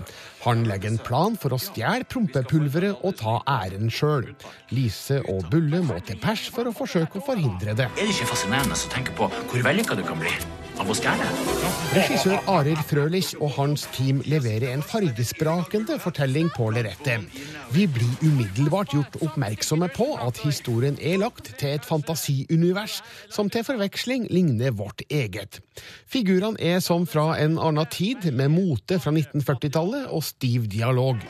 Han 0.43 0.65
legger 0.67 0.91
en 0.91 0.99
plan 1.05 1.37
for 1.39 1.55
å 1.55 1.61
stjele 1.61 2.09
prompepulveret 2.09 3.05
og 3.07 3.15
ta 3.21 3.37
æren 3.61 3.87
sjøl. 3.93 4.27
Lise 4.75 5.21
og 5.31 5.47
Bulle 5.53 5.79
må 5.87 6.01
til 6.03 6.19
pers 6.19 6.49
for 6.51 6.67
å 6.67 6.75
forsøke 6.75 7.21
å 7.21 7.25
forhindre 7.29 7.77
det. 7.79 7.87
Er 7.93 8.03
det 8.03 8.17
ikke 8.17 8.33
fascinerende 8.33 8.75
å 8.75 8.91
tenke 8.91 9.15
på 9.15 9.31
hvor 9.31 9.65
vellykka 9.69 9.95
du 9.95 10.03
kan 10.09 10.19
bli? 10.19 10.35
Regissør 10.73 12.39
Arild 12.49 12.81
Frølich 12.89 13.35
og 13.37 13.51
hans 13.59 13.83
team 13.93 14.23
leverer 14.25 14.71
en 14.73 14.81
fargesprakende 14.81 15.99
fortelling 16.01 16.49
på 16.55 16.71
lerretet. 16.73 17.27
Vi 17.75 17.85
blir 17.85 18.23
umiddelbart 18.25 18.89
gjort 18.95 19.19
oppmerksomme 19.21 19.91
på 19.93 20.07
at 20.17 20.41
historien 20.41 20.97
er 20.97 21.21
lagt 21.21 21.51
til 21.61 21.75
et 21.75 21.85
fantasiunivers 21.85 22.99
som 23.29 23.51
til 23.53 23.65
forveksling 23.67 24.25
ligner 24.33 24.73
vårt 24.73 25.05
eget. 25.11 25.61
Figurene 26.09 26.57
er 26.57 26.81
som 26.81 27.05
fra 27.05 27.35
en 27.43 27.59
annen 27.61 27.89
tid, 27.93 28.31
med 28.33 28.49
mote 28.55 28.97
fra 28.99 29.13
1940-tallet 29.13 30.09
og 30.09 30.25
stiv 30.25 30.65
dialog. 30.73 31.21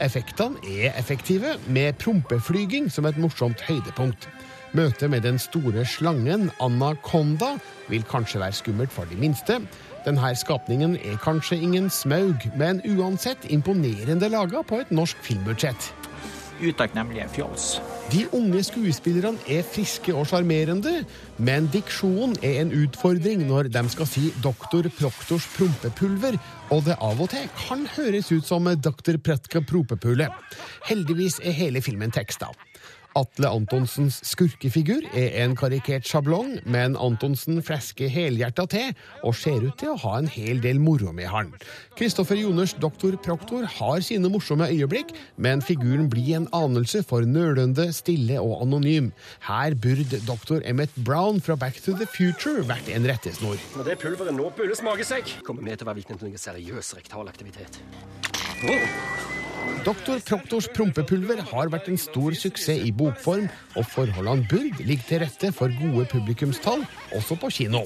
Effektene 0.00 0.60
er 0.68 0.92
effektive, 1.00 1.56
med 1.68 1.96
prompeflyging 2.04 2.92
som 2.92 3.08
et 3.08 3.18
morsomt 3.20 3.64
høydepunkt. 3.64 4.28
Møtet 4.70 5.10
med 5.10 5.24
den 5.26 5.38
store 5.42 5.82
slangen 5.82 6.50
Anaconda 6.62 7.56
vil 7.90 8.04
kanskje 8.06 8.38
være 8.38 8.54
skummelt 8.54 8.92
for 8.94 9.08
de 9.10 9.16
minste. 9.18 9.56
Denne 10.04 10.30
skapningen 10.38 10.94
er 10.96 11.18
kanskje 11.18 11.58
ingen 11.58 11.90
smaug, 11.90 12.46
men 12.56 12.78
uansett 12.86 13.48
imponerende 13.50 14.30
laga 14.30 14.62
på 14.62 14.78
et 14.84 14.92
norsk 14.94 15.18
filmbudsjett. 15.26 15.90
Utakknemlige 16.60 17.26
fjols. 17.34 17.80
De 18.12 18.26
unge 18.36 18.62
skuespillerne 18.62 19.42
er 19.48 19.66
friske 19.66 20.14
og 20.14 20.28
sjarmerende, 20.30 21.00
men 21.38 21.66
diksjonen 21.72 22.36
er 22.44 22.60
en 22.62 22.74
utfordring 22.84 23.42
når 23.48 23.72
de 23.74 23.84
skal 23.90 24.06
si 24.06 24.28
doktor 24.44 24.86
Proktors 25.00 25.50
prompepulver, 25.56 26.38
og 26.70 26.86
det 26.86 27.00
av 27.00 27.18
og 27.18 27.32
til 27.34 27.50
kan 27.66 27.88
høres 27.96 28.30
ut 28.30 28.46
som 28.46 28.70
doktor 28.78 29.18
Pretka 29.18 29.64
propepule. 29.66 30.30
Heldigvis 30.86 31.40
er 31.42 31.58
hele 31.58 31.82
filmen 31.82 32.14
teksta. 32.14 32.52
Atle 33.18 33.48
Antonsens 33.50 34.20
skurkefigur 34.28 35.02
er 35.18 35.34
en 35.42 35.56
karikert 35.58 36.06
sjablong, 36.06 36.58
men 36.70 36.94
Antonsen 37.00 37.58
flesker 37.64 38.10
helhjerta 38.12 38.66
til 38.70 38.92
og 39.26 39.34
ser 39.34 39.64
ut 39.64 39.74
til 39.80 39.94
å 39.94 39.98
ha 40.04 40.12
en 40.20 40.30
hel 40.30 40.62
del 40.62 40.78
moro 40.82 41.10
med 41.16 41.30
han. 41.32 41.50
Kristoffer 41.98 42.38
Joners 42.38 42.76
doktor 42.78 43.16
Proktor 43.24 43.66
har 43.66 44.04
sine 44.06 44.30
morsomme 44.30 44.70
øyeblikk, 44.70 45.10
men 45.36 45.64
figuren 45.64 46.06
blir 46.12 46.36
en 46.38 46.48
anelse 46.56 47.02
for 47.06 47.26
nølende, 47.26 47.90
stille 47.96 48.38
og 48.38 48.62
anonym. 48.62 49.10
Her 49.48 49.74
burde 49.74 50.22
doktor 50.28 50.62
Emmett 50.64 50.94
Brown 51.02 51.42
fra 51.42 51.58
Back 51.58 51.82
to 51.82 51.96
the 51.98 52.06
Future 52.06 52.62
vært 52.68 52.92
en 52.94 53.08
rettesnor. 53.10 53.58
Når 53.76 53.90
det 53.90 54.00
pulveret 54.04 54.36
nå 54.36 54.52
Bulles 54.56 54.84
magesekk, 54.86 55.40
kommer 55.46 55.66
vi 55.66 55.74
til 55.74 55.88
å 55.88 55.90
være 55.90 56.02
vitne 56.04 56.20
til 56.20 56.30
noe 56.30 56.44
seriøs 56.46 56.94
rektalaktivitet. 57.00 57.82
Doktor 59.80 60.18
Proktors 60.20 60.66
prompepulver 60.76 61.38
har 61.48 61.70
vært 61.72 61.86
en 61.88 61.96
stor 61.98 62.34
suksess 62.36 62.82
i 62.84 62.90
bokform, 62.92 63.46
og 63.80 63.86
forholdene 63.88 64.44
burde 64.50 64.84
ligge 64.84 65.06
til 65.08 65.22
rette 65.22 65.48
for 65.56 65.72
gode 65.78 66.04
publikumstall, 66.10 66.84
også 67.16 67.38
på 67.40 67.48
kino. 67.56 67.80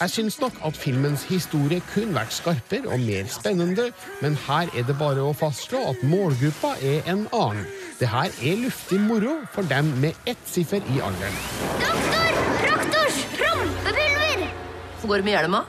Jeg 0.00 0.10
syns 0.10 0.40
nok 0.42 0.58
at 0.66 0.80
filmens 0.80 1.22
historie 1.30 1.78
kunne 1.92 2.16
vært 2.16 2.34
skarpere 2.34 2.90
og 2.90 3.04
mer 3.04 3.30
spennende, 3.30 3.92
men 4.24 4.34
her 4.48 4.72
er 4.74 4.88
det 4.88 4.98
bare 4.98 5.22
å 5.22 5.36
fastslå 5.38 5.84
at 5.92 6.02
målgruppa 6.02 6.74
er 6.82 7.06
en 7.14 7.28
annen. 7.30 7.62
Det 8.00 8.10
her 8.10 8.34
er 8.42 8.58
luftig 8.64 8.98
moro 9.06 9.38
for 9.54 9.70
dem 9.70 9.94
med 10.02 10.18
ett 10.26 10.42
siffer 10.50 10.82
i 10.82 10.98
alderen. 10.98 11.38
Doktor 11.84 12.42
Proktors 12.64 13.22
prompepulver! 13.38 14.44
Hvorfor 14.90 15.14
går 15.14 15.22
det 15.22 15.30
med 15.30 15.36
hjelma? 15.38 15.64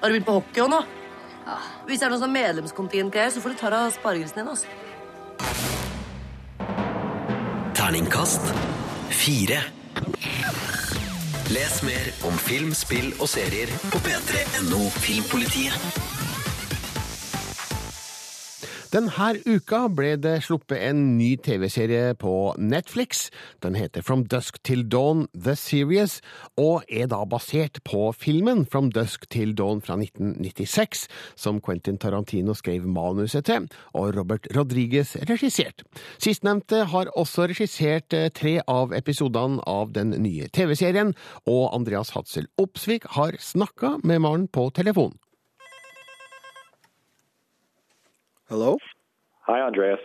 Har 0.00 0.08
du 0.08 0.16
begynt 0.16 0.32
på 0.32 0.40
hockey 0.40 0.64
òg 0.64 0.72
nå? 0.78 0.82
Hvis 1.88 2.00
det 2.00 2.06
er 2.06 2.12
noe 2.14 2.22
sånn 2.22 2.34
medlemskontingentgreier, 2.34 3.32
så 3.34 3.42
får 3.42 3.54
du 3.54 3.60
ta 3.60 3.72
deg 3.72 3.88
av 3.88 3.94
sparegrisen 3.96 4.42
din. 4.42 4.50
Altså. 4.52 4.66
Terningkast 7.78 8.52
fire. 9.22 9.60
Les 11.52 11.82
mer 11.84 12.08
om 12.28 12.38
film, 12.40 12.72
spill 12.74 13.12
og 13.18 13.28
serier 13.28 13.70
på 13.92 14.00
p3.no 14.06 14.86
Filmpolitiet. 15.02 16.11
Denne 18.92 19.38
uka 19.48 19.86
ble 19.88 20.18
det 20.20 20.42
sluppet 20.44 20.82
en 20.84 20.98
ny 21.16 21.30
TV-serie 21.40 22.10
på 22.20 22.52
Netflix. 22.60 23.30
Den 23.64 23.72
heter 23.72 24.04
From 24.04 24.26
Dusk 24.28 24.58
Till 24.68 24.82
Dawn 24.92 25.22
The 25.32 25.54
Series, 25.56 26.18
og 26.60 26.84
er 26.92 27.08
da 27.08 27.22
basert 27.24 27.80
på 27.88 28.10
filmen 28.12 28.66
From 28.68 28.90
Dusk 28.92 29.24
Till 29.32 29.54
Dawn 29.56 29.80
fra 29.80 29.96
1996, 29.96 31.06
som 31.40 31.62
Quentin 31.64 31.96
Tarantino 31.96 32.52
skrev 32.52 32.84
manuset 32.84 33.48
til, 33.48 33.70
og 33.96 34.12
Robert 34.18 34.50
Rodriguez 34.52 35.16
regissert. 35.24 35.86
Sistnevnte 36.20 36.84
har 36.92 37.08
også 37.16 37.48
regissert 37.48 38.12
eh, 38.12 38.28
tre 38.28 38.58
av 38.68 38.92
episodene 38.92 39.64
av 39.64 39.96
den 39.96 40.12
nye 40.20 40.52
TV-serien, 40.52 41.16
og 41.48 41.70
Andreas 41.72 42.12
Hatzel 42.12 42.52
Opsvik 42.60 43.08
har 43.16 43.40
snakka 43.40 44.02
med 44.04 44.20
Maren 44.20 44.50
på 44.52 44.68
telefon. 44.76 45.16
Hello? 48.48 48.78
Hi, 49.46 49.60
Andreas. 49.60 50.00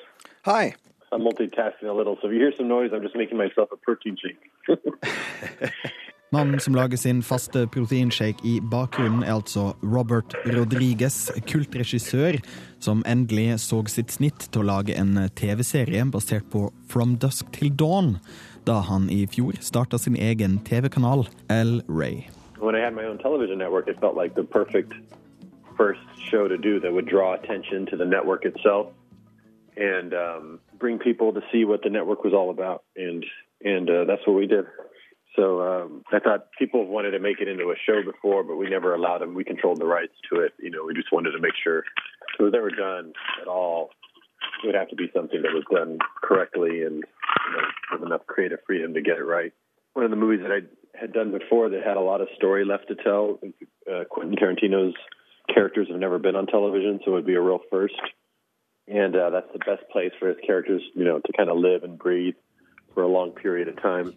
Hi. 0.46 0.76
I'm 1.12 1.22
multitasking 1.22 1.90
a 1.90 1.94
little, 1.94 2.18
so 2.22 2.28
if 2.28 2.34
you 2.34 2.40
hear 2.40 2.54
some 2.58 2.68
noise, 2.68 2.92
I'm 2.94 3.02
just 3.02 3.16
making 3.16 3.38
myself 3.38 3.70
a 3.72 3.78
protein 3.78 4.18
shake. 4.18 4.52
Mannen 6.32 6.60
som 6.60 6.76
lager 6.76 6.98
sin 6.98 7.22
faste 7.24 7.68
proteinshake 7.72 8.44
i 8.44 8.60
bakgrunnen, 8.60 9.24
er 9.24 9.38
altså 9.38 9.74
Robert 9.82 10.36
Rodriguez, 10.46 11.30
kultregissør, 11.48 12.42
som 12.84 13.04
endelig 13.08 13.62
så 13.64 13.80
sitt 13.88 14.12
snitt 14.12 14.50
til 14.52 14.66
å 14.66 14.68
lage 14.68 14.98
en 15.00 15.30
TV-serie 15.40 16.04
basert 16.12 16.50
på 16.52 16.68
From 16.92 17.16
Dusk 17.16 17.54
Till 17.56 17.72
Dawn, 17.72 18.18
da 18.68 18.82
han 18.90 19.08
i 19.08 19.24
fjor 19.32 19.56
starta 19.64 19.96
sin 19.98 20.20
egen 20.20 20.60
TV-kanal, 20.68 21.30
L. 21.48 21.80
Ray. 21.88 22.28
when 22.60 22.76
I 22.76 22.80
had 22.80 22.94
my 22.94 23.06
own 23.06 23.18
television 23.18 23.58
network, 23.58 23.88
it 23.88 24.00
felt 24.00 24.16
like 24.16 24.36
the 24.36 24.44
perfect 24.44 24.94
first 25.78 26.02
show 26.30 26.48
to 26.48 26.58
do 26.58 26.80
that 26.80 26.92
would 26.92 27.08
draw 27.08 27.34
attention 27.34 27.86
to 27.88 27.98
the 27.98 28.06
network 28.06 28.46
itself 28.46 28.88
and 29.76 30.14
um, 30.14 30.60
bring 30.80 31.00
people 31.00 31.34
to 31.34 31.42
see 31.52 31.66
what 31.66 31.84
the 31.84 31.90
network 31.90 32.24
was 32.24 32.34
all 32.34 32.50
about. 32.50 32.84
And 32.96 33.26
and 33.64 33.90
uh, 33.90 34.06
that's 34.06 34.22
what 34.26 34.36
we 34.36 34.48
did. 34.48 34.66
So 35.36 35.62
um, 35.62 36.04
I 36.12 36.20
thought 36.20 36.48
people 36.58 36.86
wanted 36.88 37.12
to 37.12 37.20
make 37.20 37.40
it 37.40 37.48
into 37.48 37.66
a 37.66 37.76
show 37.86 38.02
before, 38.04 38.44
but 38.44 38.56
we 38.56 38.70
never 38.70 38.96
allowed 38.96 39.20
them. 39.20 39.36
We 39.36 39.44
controlled 39.44 39.80
the 39.80 39.86
rights 39.86 40.14
to 40.32 40.42
it. 40.42 40.54
You 40.60 40.72
know, 40.72 40.84
we 40.86 40.96
just 40.96 41.12
wanted 41.12 41.32
to 41.32 41.40
make 41.40 41.54
sure 41.64 41.84
it 42.40 42.44
was 42.44 42.54
ever 42.56 42.70
done 42.72 43.14
at 43.42 43.48
all, 43.48 43.92
it 44.64 44.68
would 44.68 44.76
have 44.76 44.90
to 44.90 44.96
be 44.96 45.10
something 45.16 45.42
that 45.42 45.54
was 45.54 45.64
done 45.72 46.00
correctly 46.22 46.84
and 46.84 46.96
you 46.96 47.52
know, 47.52 47.68
with 47.94 48.04
enough 48.04 48.26
creative 48.28 48.60
freedom 48.66 48.94
to 48.94 49.02
get 49.02 49.18
it 49.18 49.24
right. 49.24 49.54
One 49.94 50.06
of 50.06 50.12
the 50.12 50.18
movies 50.18 50.42
that 50.44 50.52
I 50.52 51.00
had 51.00 51.14
done 51.14 51.32
before 51.32 51.70
that 51.70 51.84
had 51.84 51.98
a 51.98 52.02
lot 52.02 52.22
of 52.22 52.28
story 52.36 52.66
left 52.66 52.88
to 52.88 52.96
tell. 52.96 53.40
Uh, 53.92 54.04
Quentin 54.10 54.36
Tarantino's 54.36 54.96
characters 55.54 55.88
have 55.90 56.00
never 56.00 56.20
been 56.20 56.36
on 56.36 56.48
television, 56.48 57.00
so 57.04 57.12
it 57.12 57.16
would 57.16 57.26
be 57.26 57.36
a 57.36 57.42
real 57.42 57.60
first. 57.70 58.00
And 58.88 59.16
uh, 59.16 59.30
that's 59.32 59.52
the 59.52 59.60
best 59.60 59.90
place 59.92 60.12
for 60.20 60.30
his 60.30 60.38
characters, 60.46 60.82
you 60.96 61.04
know, 61.04 61.20
to 61.20 61.34
kind 61.36 61.50
of 61.50 61.58
live 61.58 61.84
and 61.84 61.98
breathe 61.98 62.36
for 62.94 63.04
a 63.04 63.08
long 63.08 63.32
period 63.32 63.68
of 63.68 63.82
time. 63.82 64.14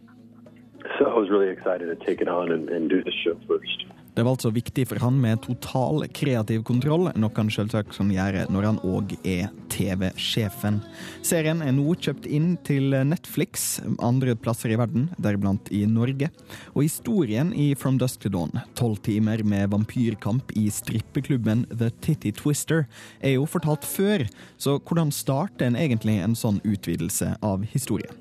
So 0.99 1.07
I 1.07 1.15
was 1.15 1.29
really 1.29 1.49
excited 1.49 1.87
to 1.87 2.07
take 2.07 2.21
it 2.21 2.29
on 2.29 2.53
and, 2.53 2.69
and 2.69 2.89
do 2.89 3.03
the 3.03 3.13
show 3.25 3.39
first. 3.47 3.85
Det 4.15 4.25
var 4.25 4.35
altså 4.35 4.51
viktig 4.55 4.87
for 4.91 5.01
han 5.03 5.21
med 5.23 5.43
total 5.45 6.05
kreativ 6.17 6.65
kontroll, 6.67 7.09
noe 7.15 7.37
han 7.37 7.51
selvsagt 7.53 7.95
kan 7.95 8.11
gjøre 8.13 8.47
når 8.51 8.67
han 8.67 8.81
òg 8.87 9.15
er 9.23 9.49
TV-sjefen. 9.71 10.81
Serien 11.27 11.63
er 11.63 11.75
nå 11.77 11.95
kjøpt 11.95 12.27
inn 12.27 12.57
til 12.67 12.97
Netflix 13.07 13.81
andre 14.03 14.35
plasser 14.35 14.75
i 14.75 14.79
verden, 14.81 15.09
deriblant 15.23 15.71
i 15.75 15.85
Norge. 15.89 16.31
Og 16.75 16.85
historien 16.87 17.53
i 17.55 17.71
From 17.79 18.01
Dusk 18.01 18.25
to 18.25 18.33
Dawn, 18.35 18.53
tolv 18.79 18.99
timer 19.07 19.45
med 19.47 19.71
vampyrkamp 19.75 20.53
i 20.59 20.67
strippeklubben 20.75 21.67
The 21.71 21.93
Titty 22.03 22.35
Twister, 22.37 22.87
er 23.23 23.37
jo 23.39 23.47
fortalt 23.49 23.87
før, 23.87 24.27
så 24.59 24.79
hvordan 24.81 25.15
starter 25.15 25.71
en 25.71 25.79
egentlig 25.79 26.19
en 26.21 26.37
sånn 26.39 26.61
utvidelse 26.67 27.37
av 27.47 27.63
historien? 27.71 28.13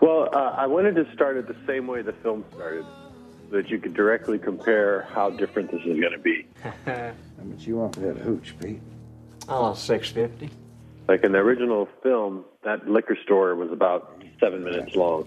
Well, 0.00 0.28
uh, 0.32 0.54
I 0.56 0.66
wanted 0.66 0.94
to 0.94 1.04
start 1.14 1.36
it 1.36 1.46
the 1.48 1.58
that 3.50 3.68
you 3.70 3.78
could 3.78 3.94
directly 3.94 4.38
compare 4.38 5.02
how 5.12 5.30
different 5.30 5.70
this 5.70 5.80
is 5.80 6.00
going 6.00 6.12
to 6.12 6.18
be. 6.18 6.46
How 6.84 7.12
much 7.44 7.66
you 7.66 7.76
want 7.76 7.94
for 7.94 8.00
that 8.00 8.18
hooch, 8.18 8.54
Pete? 8.60 8.80
Oh, 9.48 9.74
six 9.74 10.10
fifty. 10.10 10.50
Like 11.08 11.24
in 11.24 11.32
the 11.32 11.38
original 11.38 11.88
film, 12.02 12.44
that 12.64 12.88
liquor 12.88 13.16
store 13.24 13.54
was 13.54 13.72
about 13.72 14.22
seven 14.40 14.62
minutes 14.62 14.94
long. 14.94 15.26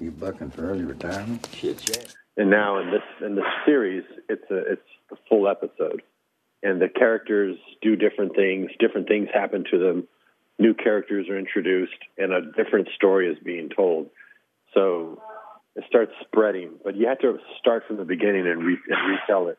You 0.00 0.10
bucking 0.10 0.50
for 0.50 0.70
early 0.70 0.84
retirement? 0.84 1.46
Shit, 1.54 1.86
yeah. 1.90 2.42
and 2.42 2.48
now 2.50 2.78
in 2.80 2.90
this 2.90 3.02
in 3.20 3.34
this 3.34 3.44
series, 3.66 4.04
it's 4.30 4.50
a 4.50 4.72
it's 4.72 4.88
a 5.12 5.16
full 5.28 5.46
episode, 5.46 6.02
and 6.62 6.80
the 6.80 6.88
characters 6.88 7.58
do 7.82 7.96
different 7.96 8.34
things. 8.34 8.70
Different 8.78 9.08
things 9.08 9.28
happen 9.32 9.64
to 9.70 9.78
them. 9.78 10.08
New 10.58 10.72
characters 10.72 11.28
are 11.28 11.38
introduced, 11.38 11.98
and 12.16 12.32
a 12.32 12.40
different 12.52 12.88
story 12.96 13.30
is 13.30 13.38
being 13.44 13.68
told. 13.68 14.08
So 14.72 15.20
it 15.76 15.84
starts 15.88 16.12
spreading, 16.22 16.72
but 16.82 16.96
you 16.96 17.08
have 17.08 17.20
to 17.20 17.38
start 17.58 17.84
from 17.86 17.96
the 17.96 18.04
beginning 18.04 18.46
and, 18.46 18.62
re- 18.64 18.78
and 18.88 19.10
retell 19.10 19.48
it, 19.48 19.58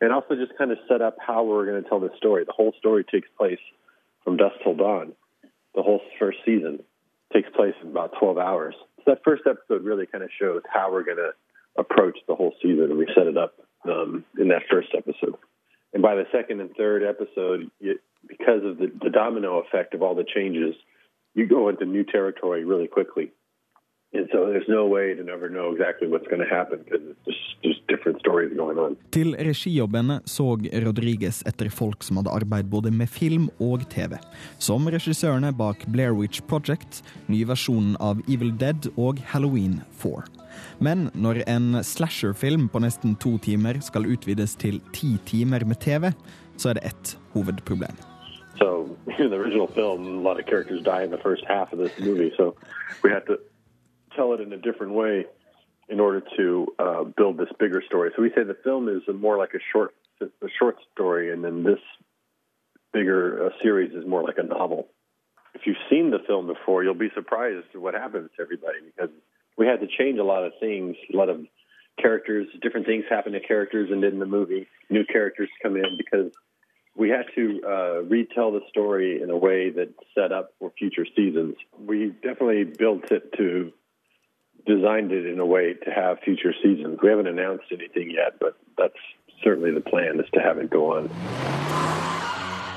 and 0.00 0.12
also 0.12 0.34
just 0.34 0.56
kind 0.58 0.70
of 0.70 0.78
set 0.88 1.00
up 1.00 1.16
how 1.24 1.44
we're 1.44 1.66
going 1.66 1.82
to 1.82 1.88
tell 1.88 2.00
the 2.00 2.10
story. 2.16 2.44
The 2.44 2.52
whole 2.52 2.72
story 2.78 3.04
takes 3.04 3.28
place 3.38 3.58
from 4.24 4.36
dusk 4.36 4.56
till 4.62 4.74
dawn. 4.74 5.12
The 5.74 5.82
whole 5.82 6.00
first 6.18 6.38
season 6.44 6.80
takes 7.32 7.48
place 7.54 7.74
in 7.82 7.90
about 7.90 8.12
12 8.18 8.38
hours. 8.38 8.74
So 8.98 9.02
that 9.06 9.20
first 9.24 9.42
episode 9.48 9.84
really 9.84 10.06
kind 10.06 10.24
of 10.24 10.30
shows 10.38 10.62
how 10.72 10.92
we're 10.92 11.04
going 11.04 11.16
to 11.18 11.30
approach 11.78 12.18
the 12.26 12.34
whole 12.34 12.54
season, 12.62 12.84
and 12.84 12.98
we 12.98 13.06
set 13.14 13.26
it 13.26 13.36
up 13.36 13.54
um, 13.84 14.24
in 14.38 14.48
that 14.48 14.62
first 14.70 14.88
episode. 14.96 15.36
And 15.92 16.02
by 16.02 16.14
the 16.14 16.24
second 16.32 16.60
and 16.60 16.70
third 16.76 17.02
episode, 17.02 17.70
you, 17.80 17.98
because 18.26 18.64
of 18.64 18.78
the, 18.78 18.92
the 19.02 19.10
domino 19.10 19.58
effect 19.58 19.94
of 19.94 20.02
all 20.02 20.14
the 20.14 20.24
changes, 20.24 20.74
you 21.34 21.46
go 21.46 21.68
into 21.68 21.84
new 21.84 22.04
territory 22.04 22.64
really 22.64 22.86
quickly. 22.88 23.32
Til 29.10 29.34
regijobbene 29.38 30.16
så 30.26 30.46
Rodriguez 30.84 31.38
etter 31.46 31.70
folk 31.70 32.02
som 32.02 32.18
hadde 32.18 32.32
arbeid 32.34 32.70
både 32.72 32.90
med 32.90 33.06
film 33.06 33.46
og 33.62 33.84
TV. 33.92 34.16
Som 34.58 34.90
regissørene 34.90 35.52
bak 35.54 35.86
Blair 35.94 36.16
Witch 36.18 36.42
Project, 36.50 37.04
ny 37.30 37.44
versjonen 37.46 37.94
av 38.02 38.18
Evil 38.26 38.50
Dead 38.58 38.90
og 38.96 39.22
Halloween 39.30 39.78
4. 40.02 40.26
Men 40.82 41.06
når 41.14 41.44
en 41.46 41.78
slasherfilm 41.86 42.66
på 42.68 42.82
nesten 42.82 43.14
to 43.22 43.36
timer 43.38 43.78
skal 43.84 44.10
utvides 44.10 44.56
til 44.58 44.82
ti 44.96 45.18
timer 45.30 45.62
med 45.62 45.78
TV, 45.86 46.10
så 46.58 46.72
er 46.72 46.80
det 46.80 46.90
ett 46.90 47.14
hovedproblem. 47.36 47.94
So 48.58 48.96
in 49.18 49.30
the 49.30 49.36
original 49.36 49.68
film, 49.68 50.18
a 50.18 50.20
lot 50.20 50.40
of 50.40 50.46
characters 50.46 50.82
die 50.82 51.04
in 51.04 51.10
the 51.10 51.22
first 51.22 51.44
half 51.46 51.72
of 51.72 51.78
this 51.78 51.94
movie. 52.00 52.32
So 52.36 52.56
we 53.04 53.10
had 53.10 53.24
to 53.30 53.38
tell 54.20 54.34
it 54.34 54.40
in 54.40 54.52
a 54.52 54.58
different 54.58 54.92
way 54.92 55.24
in 55.88 55.98
order 55.98 56.22
to 56.36 56.66
uh, 56.78 57.04
build 57.04 57.38
this 57.38 57.48
bigger 57.58 57.82
story. 57.86 58.10
So 58.14 58.22
we 58.22 58.28
say 58.30 58.44
the 58.44 58.56
film 58.62 58.88
is 58.88 59.02
more 59.14 59.38
like 59.38 59.54
a 59.54 59.60
short 59.72 59.94
a 60.20 60.48
short 60.58 60.76
story, 60.92 61.32
and 61.32 61.42
then 61.42 61.64
this 61.64 61.78
bigger 62.92 63.46
uh, 63.46 63.50
series 63.62 63.94
is 63.94 64.06
more 64.06 64.22
like 64.22 64.36
a 64.36 64.42
novel. 64.42 64.88
If 65.54 65.62
you've 65.64 65.78
seen 65.88 66.10
the 66.10 66.18
film 66.26 66.46
before, 66.46 66.84
you'll 66.84 66.92
be 66.92 67.08
surprised 67.14 67.64
at 67.74 67.80
what 67.80 67.94
happens 67.94 68.28
to 68.36 68.42
everybody 68.42 68.78
because 68.84 69.08
we 69.56 69.66
had 69.66 69.80
to 69.80 69.86
change 69.86 70.18
a 70.18 70.24
lot 70.24 70.44
of 70.44 70.52
things, 70.60 70.96
a 71.12 71.16
lot 71.16 71.30
of 71.30 71.40
characters, 71.98 72.48
different 72.60 72.84
things 72.84 73.04
happen 73.08 73.32
to 73.32 73.40
characters, 73.40 73.88
and 73.90 74.04
in 74.04 74.18
the 74.18 74.26
movie, 74.26 74.66
new 74.90 75.06
characters 75.06 75.48
come 75.62 75.76
in 75.76 75.96
because 75.96 76.30
we 76.94 77.08
had 77.08 77.24
to 77.34 77.60
uh, 77.66 78.02
retell 78.02 78.52
the 78.52 78.60
story 78.68 79.22
in 79.22 79.30
a 79.30 79.36
way 79.36 79.70
that 79.70 79.94
set 80.14 80.32
up 80.32 80.52
for 80.58 80.70
future 80.78 81.06
seasons. 81.16 81.56
We 81.78 82.08
definitely 82.22 82.64
built 82.64 83.10
it 83.10 83.32
to 83.38 83.72
designed 84.66 85.12
it 85.12 85.26
in 85.26 85.38
a 85.38 85.46
way 85.46 85.74
to 85.74 85.90
have 85.90 86.18
future 86.24 86.54
seasons. 86.62 86.98
We 87.02 87.08
haven't 87.08 87.26
announced 87.26 87.66
anything 87.70 88.10
yet, 88.10 88.38
but 88.40 88.56
that's 88.76 89.02
certainly 89.42 89.72
the 89.72 89.80
plan 89.80 90.20
is 90.20 90.26
to 90.34 90.40
have 90.40 90.58
it 90.58 90.70
go 90.70 90.92
on. 90.96 91.08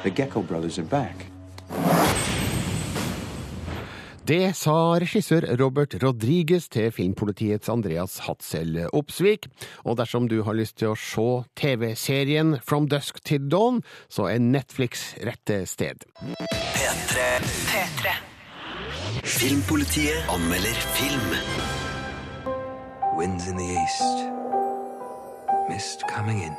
The 0.03 0.09
Gecko 0.09 0.41
brothers 0.41 0.79
are 0.79 0.83
back. 0.83 1.15
Det 4.23 4.53
sa 4.55 4.95
regissør 5.03 5.43
Robert 5.59 5.97
Rodriguez 5.99 6.69
til 6.71 6.93
filmpolitiets 6.95 7.67
Andreas 7.69 8.21
Hatzel 8.23 8.85
Opsvik. 8.95 9.49
Og 9.83 9.97
dersom 9.99 10.29
du 10.31 10.37
har 10.47 10.55
lyst 10.55 10.77
til 10.79 10.93
å 10.93 10.95
se 10.95 11.27
TV-serien 11.59 12.55
From 12.63 12.87
Dusk 12.87 13.19
to 13.27 13.41
Dawn, 13.51 13.83
så 14.07 14.31
er 14.31 14.39
Netflix 14.39 15.09
rette 15.27 15.65
sted. 15.67 16.07
P3. 16.23 17.33
P3. 17.43 18.32
Filmpolitiet 19.21 20.25
anmelder 20.27 20.73
film. 20.97 21.21
Winds 23.15 23.47
in 23.47 23.57
the 23.57 23.65
east. 23.65 24.29
Mist 25.69 26.03
coming 26.07 26.41
in. 26.41 26.57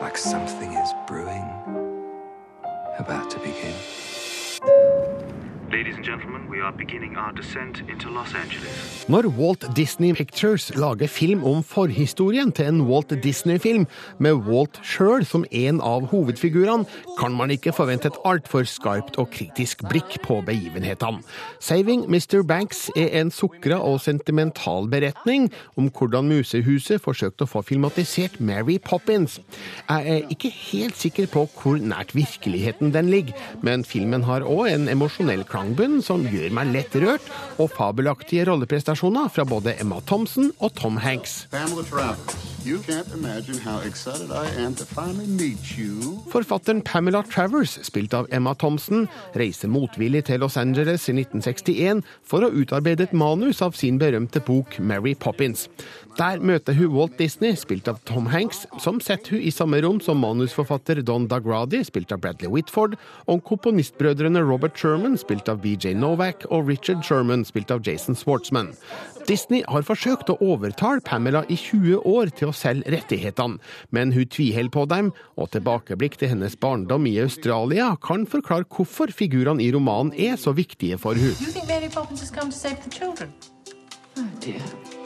Like 0.00 0.18
something 0.18 0.72
is 0.72 0.92
brewing. 1.06 1.48
About 2.98 3.30
to 3.30 3.38
begin. 3.38 3.74
Når 9.08 9.26
Walt 9.38 9.64
Disney 9.76 10.14
Pictures 10.14 10.72
lager 10.74 11.06
film 11.06 11.44
om 11.46 11.62
forhistorien 11.62 12.50
til 12.52 12.66
en 12.66 12.80
Walt 12.88 13.12
Disney-film, 13.22 13.84
med 14.18 14.40
Walt 14.48 14.80
sjøl 14.82 15.22
som 15.22 15.44
en 15.54 15.78
av 15.78 16.08
hovedfigurene, 16.10 16.88
kan 17.20 17.36
man 17.38 17.54
ikke 17.54 17.74
forvente 17.76 18.10
et 18.10 18.18
altfor 18.26 18.66
skarpt 18.66 19.20
og 19.22 19.30
kritisk 19.30 19.84
blikk 19.86 20.16
på 20.24 20.40
begivenhetene. 20.48 21.22
'Saving 21.60 22.02
Mr. 22.10 22.42
Banks' 22.42 22.90
er 22.96 23.20
en 23.20 23.30
sukra 23.30 23.78
og 23.78 24.00
sentimental 24.00 24.90
beretning 24.90 25.52
om 25.76 25.86
hvordan 25.86 26.26
Musehuset 26.26 26.98
forsøkte 26.98 27.46
å 27.46 27.52
få 27.52 27.62
filmatisert 27.62 28.40
Mary 28.40 28.80
Poppins. 28.82 29.38
Jeg 29.86 30.18
er 30.18 30.34
ikke 30.34 30.50
helt 30.50 30.98
sikker 30.98 31.30
på 31.30 31.46
hvor 31.62 31.78
nært 31.78 32.16
virkeligheten 32.16 32.90
den 32.90 33.10
ligger, 33.14 33.38
men 33.62 33.84
filmen 33.84 34.26
har 34.26 34.42
òg 34.42 34.66
en 34.74 34.88
emosjonell 34.88 35.46
klangbunn 35.60 36.00
som 36.00 36.22
gjør 36.24 36.54
meg 36.56 36.70
lett 36.72 36.94
rørt, 37.02 37.26
og 37.60 37.68
fabelaktige 37.76 38.46
rolleprestasjoner 38.48 39.28
fra 39.28 39.44
både 39.44 39.74
Emma 39.80 40.00
Thompson 40.08 40.48
og 40.58 40.72
Tom 40.78 40.96
Hanks. 40.96 41.44
Forfatteren 46.32 46.82
Pamela 46.84 47.22
Travers, 47.28 47.76
spilt 47.84 48.16
av 48.16 48.28
Emma 48.32 48.54
Thompson, 48.54 49.06
reiser 49.36 49.68
motvillig 49.72 50.24
til 50.30 50.40
Los 50.40 50.56
Angeles 50.60 51.08
i 51.10 51.16
1961 51.18 52.00
for 52.24 52.46
å 52.46 52.52
utarbeide 52.52 53.10
et 53.10 53.16
manus 53.16 53.60
av 53.60 53.76
sin 53.76 54.00
berømte 54.00 54.40
bok 54.44 54.78
Mary 54.80 55.12
Poppins. 55.14 55.68
Der 56.20 56.36
møter 56.44 56.74
hun 56.76 56.90
Walt 56.92 57.14
Disney, 57.16 57.54
spilt 57.56 57.86
av 57.88 57.96
Tom 58.04 58.26
Hanks, 58.28 58.66
som 58.84 58.98
setter 59.00 59.38
hun 59.38 59.44
i 59.48 59.52
samme 59.54 59.78
rom 59.80 60.02
som 60.04 60.18
manusforfatter 60.20 60.98
Don 61.08 61.24
Dagradi, 61.30 61.80
spilt 61.88 62.12
av 62.12 62.20
Bradley 62.20 62.50
Whitford, 62.52 62.98
og 63.24 63.40
komponistbrødrene 63.48 64.42
Robert 64.44 64.76
Sherman, 64.76 65.16
spilt 65.16 65.48
av 65.48 65.62
BJ 65.62 65.94
Novak, 65.96 66.44
og 66.52 66.68
Richard 66.68 67.00
Sherman, 67.08 67.46
spilt 67.48 67.72
av 67.72 67.80
Jason 67.88 68.18
Schwartzman. 68.20 68.74
Disney 69.30 69.64
har 69.64 69.88
forsøkt 69.88 70.28
å 70.28 70.36
overtale 70.44 71.00
Pamela 71.08 71.46
i 71.48 71.56
20 71.56 72.04
år 72.04 72.34
til 72.36 72.52
å 72.52 72.56
selge 72.56 72.92
rettighetene, 72.92 73.56
men 73.88 74.12
hun 74.12 74.28
tviholder 74.28 74.76
på 74.76 74.86
dem, 74.92 75.12
og 75.40 75.54
tilbakeblikk 75.56 76.20
til 76.20 76.34
hennes 76.34 76.60
barndom 76.60 77.08
i 77.08 77.16
Australia 77.24 77.94
kan 78.04 78.28
forklare 78.28 78.68
hvorfor 78.68 79.08
figurene 79.08 79.64
i 79.64 79.72
romanen 79.72 80.12
er 80.12 80.36
så 80.36 80.52
viktige 80.52 81.00
for 81.00 81.16
hun. 81.16 81.32
You 81.40 81.48
think 81.48 81.64
Mary 81.64 81.88
Poppins 81.88 82.20
has 82.20 82.28
come 82.28 82.52
to 82.52 82.56
save 82.56 82.84
the 82.84 82.92
children? 82.92 83.32
Oh 84.18 84.28
dear. 84.44 84.99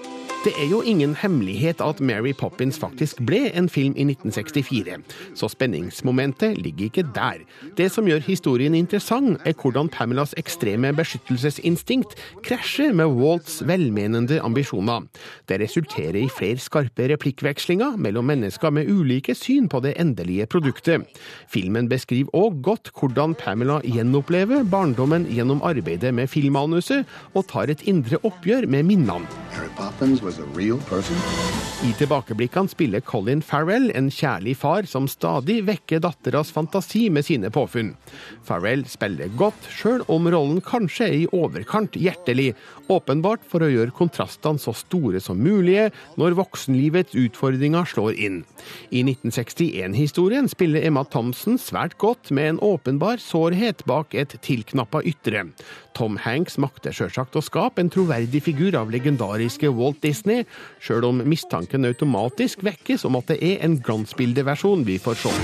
Det 0.44 0.52
er 0.60 0.66
jo 0.68 0.82
ingen 0.84 1.14
hemmelighet 1.16 1.78
at 1.80 2.02
Mary 2.04 2.34
Poppins 2.36 2.76
faktisk 2.76 3.22
ble 3.24 3.46
en 3.56 3.64
film 3.72 3.94
i 3.96 4.04
1964, 4.04 4.98
så 5.40 5.48
spenningsmomentet 5.48 6.58
ligger 6.60 6.90
ikke 6.90 7.04
der. 7.16 7.38
Det 7.78 7.86
som 7.88 8.04
gjør 8.04 8.20
historien 8.26 8.76
interessant, 8.76 9.40
er 9.48 9.56
hvordan 9.56 9.88
Pamelas 9.88 10.34
ekstreme 10.36 10.90
beskyttelsesinstinkt 10.98 12.12
krasjer 12.44 12.92
med 12.92 13.14
Walts 13.16 13.62
velmenende 13.64 14.42
ambisjoner. 14.44 15.06
Det 15.48 15.62
resulterer 15.62 16.20
i 16.20 16.28
flere 16.28 16.60
skarpe 16.60 17.08
replikkvekslinger 17.14 17.96
mellom 17.96 18.28
mennesker 18.28 18.68
med 18.68 18.92
ulike 18.92 19.32
syn 19.32 19.72
på 19.72 19.80
det 19.80 19.94
endelige 19.96 20.44
produktet. 20.52 21.08
Filmen 21.48 21.88
beskriver 21.88 22.36
òg 22.36 22.60
godt 22.68 22.92
hvordan 22.92 23.32
Pamela 23.32 23.80
gjenopplever 23.80 24.68
barndommen 24.68 25.24
gjennom 25.24 25.64
arbeidet 25.64 26.12
med 26.12 26.28
filmmanuset, 26.28 27.08
og 27.32 27.48
tar 27.48 27.72
et 27.72 27.88
indre 27.88 28.20
oppgjør 28.20 28.68
med 28.68 28.84
minnene. 28.92 29.24
Mary 29.54 29.72
Poppins 29.80 30.20
was? 30.20 30.33
I 30.34 31.90
tilbakeblikkene 31.94 32.70
spiller 32.72 33.02
Colin 33.06 33.42
Farrell 33.44 33.90
en 33.94 34.08
kjærlig 34.10 34.56
far 34.58 34.86
som 34.90 35.06
stadig 35.10 35.60
vekker 35.68 36.00
datteras 36.02 36.50
fantasi 36.50 37.06
med 37.12 37.26
sine 37.26 37.50
påfunn. 37.54 37.92
Farrell 38.42 38.82
spiller 38.90 39.30
godt, 39.38 39.68
sjøl 39.70 40.02
om 40.10 40.26
rollen 40.32 40.58
kanskje 40.64 41.06
er 41.06 41.16
i 41.20 41.28
overkant 41.30 41.94
hjertelig, 41.94 42.54
åpenbart 42.90 43.44
for 43.46 43.62
å 43.62 43.70
gjøre 43.70 43.94
kontrastene 43.94 44.58
så 44.58 44.74
store 44.74 45.22
som 45.22 45.38
mulige 45.38 45.90
når 46.20 46.34
voksenlivets 46.40 47.14
utfordringer 47.14 47.86
slår 47.88 48.18
inn. 48.18 48.42
I 48.90 49.04
1961-historien 49.06 50.50
spiller 50.50 50.82
Emma 50.88 51.04
Thompson 51.06 51.60
svært 51.62 51.94
godt 52.02 52.34
med 52.34 52.56
en 52.56 52.62
åpenbar 52.74 53.22
sårhet 53.22 53.86
bak 53.86 54.18
et 54.18 54.34
tilknappa 54.42 55.04
ytre. 55.06 55.46
Tom 55.94 56.18
Hanks 56.20 56.58
makter 56.60 56.94
sjølsagt 56.94 57.36
å 57.38 57.42
skape 57.44 57.82
en 57.82 57.92
troverdig 57.92 58.42
figur 58.46 58.76
av 58.78 58.90
legendariske 58.94 59.70
Walt 59.74 60.02
Disney, 60.04 60.46
sjøl 60.82 61.06
om 61.08 61.22
mistanken 61.28 61.86
automatisk 61.88 62.64
vekkes 62.66 63.06
om 63.08 63.20
at 63.20 63.30
det 63.32 63.38
er 63.42 63.62
en 63.66 63.78
glansbildeversjon 63.82 64.84
vi 64.88 64.98
får 65.02 65.22
se. 65.24 65.36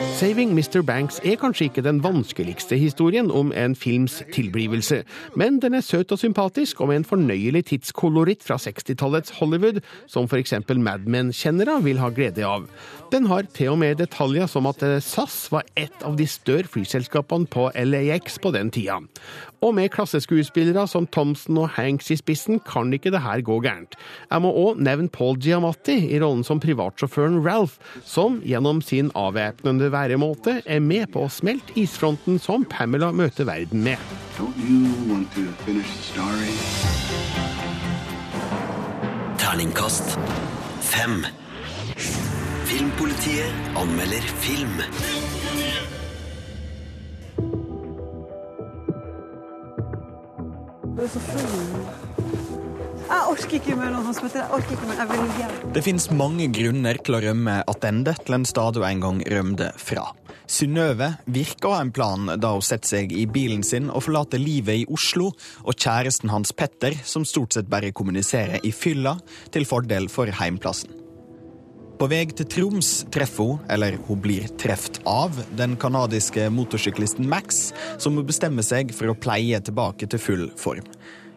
Saving 0.00 0.54
Mr. 0.54 0.80
Banks 0.80 1.18
er 1.20 1.34
kanskje 1.36 1.66
ikke 1.68 1.82
den 1.84 1.98
vanskeligste 2.00 2.78
historien 2.80 3.26
om 3.30 3.50
en 3.52 3.74
films 3.76 4.22
tilblivelse, 4.32 5.02
men 5.36 5.58
den 5.60 5.74
er 5.76 5.84
søt 5.84 6.14
og 6.14 6.20
sympatisk 6.22 6.80
og 6.80 6.88
med 6.88 7.02
en 7.02 7.04
fornøyelig 7.04 7.64
tidskoloritt 7.68 8.40
fra 8.46 8.56
60-tallets 8.56 9.34
Hollywood, 9.36 9.82
som 10.08 10.30
for 10.32 10.40
eksempel 10.40 10.80
Mad 10.80 11.04
Men-kjennere 11.04 11.76
vil 11.84 12.00
ha 12.00 12.08
glede 12.08 12.46
av. 12.48 12.64
Den 13.12 13.28
har 13.28 13.44
til 13.52 13.74
og 13.74 13.82
med 13.82 13.98
detaljer 14.00 14.48
som 14.48 14.64
at 14.70 14.80
eh, 14.86 14.96
SAS 15.04 15.50
var 15.52 15.68
et 15.76 16.06
av 16.08 16.16
de 16.16 16.24
større 16.24 16.70
flyselskapene 16.72 17.50
på 17.52 17.68
LAX 17.76 18.38
på 18.40 18.54
den 18.56 18.72
tida. 18.72 19.02
Og 19.62 19.74
med 19.76 19.92
klasseskuespillere 19.94 20.86
som 20.88 21.04
Thompson 21.06 21.60
og 21.60 21.68
Hanks 21.76 22.08
i 22.10 22.16
spissen 22.16 22.62
kan 22.64 22.88
ikke 22.96 23.12
det 23.12 23.20
her 23.22 23.44
gå 23.44 23.60
gærent. 23.62 23.98
Jeg 24.30 24.42
må 24.42 24.50
òg 24.64 24.80
nevne 24.80 25.12
Paul 25.12 25.36
Giamatti 25.36 25.98
i 26.08 26.18
rollen 26.22 26.42
som 26.46 26.62
privatsjåføren 26.62 27.42
Ralph, 27.44 27.76
som 28.02 28.40
gjennom 28.48 28.80
sin 28.82 29.12
avvæpnende 29.14 29.81
væremåte 29.90 30.60
er 30.66 30.80
med 30.80 31.10
på 31.10 31.24
å 31.26 31.30
smelte 31.32 31.74
isfronten 31.80 32.38
som 32.38 32.62
Pamela 32.68 33.08
møter 33.10 33.48
verden 33.48 33.82
med. 33.82 33.98
Terningkast 39.42 40.14
fem. 40.92 41.24
Filmpolitiet 42.70 43.76
anmelder 43.76 44.30
film. 44.44 44.78
Det 50.96 51.04
er 51.04 51.08
så 51.08 51.20
full. 51.20 52.11
Jeg 53.12 53.28
orker 53.28 53.58
ikke 53.58 53.74
mer 53.76 53.90
noen 53.92 54.14
som 54.16 54.28
Jeg 54.32 54.48
orker 54.56 54.72
ikke 54.72 54.86
mer. 54.88 55.00
Jeg 55.02 55.08
vil 55.10 55.34
hjem. 55.36 55.56
Det 55.76 55.82
fins 55.84 56.06
mange 56.16 56.46
grunner 56.56 57.00
til 57.04 57.16
å 57.18 57.20
rømme 57.26 57.56
tilbake 57.68 58.14
til 58.24 58.38
en 58.38 58.46
stad 58.48 58.78
hun 58.80 58.86
en 58.88 59.02
gang 59.04 59.20
rømte 59.34 59.68
fra. 59.76 60.06
Synnøve 60.48 61.10
virker 61.32 61.68
å 61.68 61.74
ha 61.76 61.82
en 61.84 61.92
plan 61.92 62.32
da 62.40 62.54
hun 62.56 62.64
setter 62.64 62.94
seg 62.94 63.12
i 63.12 63.26
bilen 63.28 63.60
sin 63.66 63.92
og 63.92 64.06
forlater 64.06 64.40
livet 64.40 64.82
i 64.82 64.88
Oslo 64.88 65.28
og 65.32 65.76
kjæresten 65.76 66.32
hans 66.32 66.56
Petter, 66.56 66.96
som 67.04 67.28
stort 67.28 67.52
sett 67.56 67.68
bare 67.72 67.92
kommuniserer 67.92 68.64
i 68.64 68.72
fylla, 68.72 69.18
til 69.52 69.68
fordel 69.68 70.08
for 70.12 70.32
heimplassen. 70.40 71.02
På 72.02 72.08
vei 72.10 72.24
til 72.34 72.48
Troms 72.50 72.88
treffer 73.14 73.46
hun, 73.46 73.58
eller 73.70 73.94
hun 74.08 74.18
blir 74.18 74.48
truffet 74.58 74.98
av, 75.06 75.36
den 75.54 75.76
canadiske 75.78 76.48
motorsyklisten 76.50 77.28
Max, 77.30 77.68
som 78.02 78.16
bestemmer 78.26 78.66
seg 78.66 78.90
for 78.96 79.12
å 79.12 79.14
pleie 79.14 79.60
tilbake 79.62 80.08
til 80.10 80.18
full 80.18 80.48
form. 80.58 80.88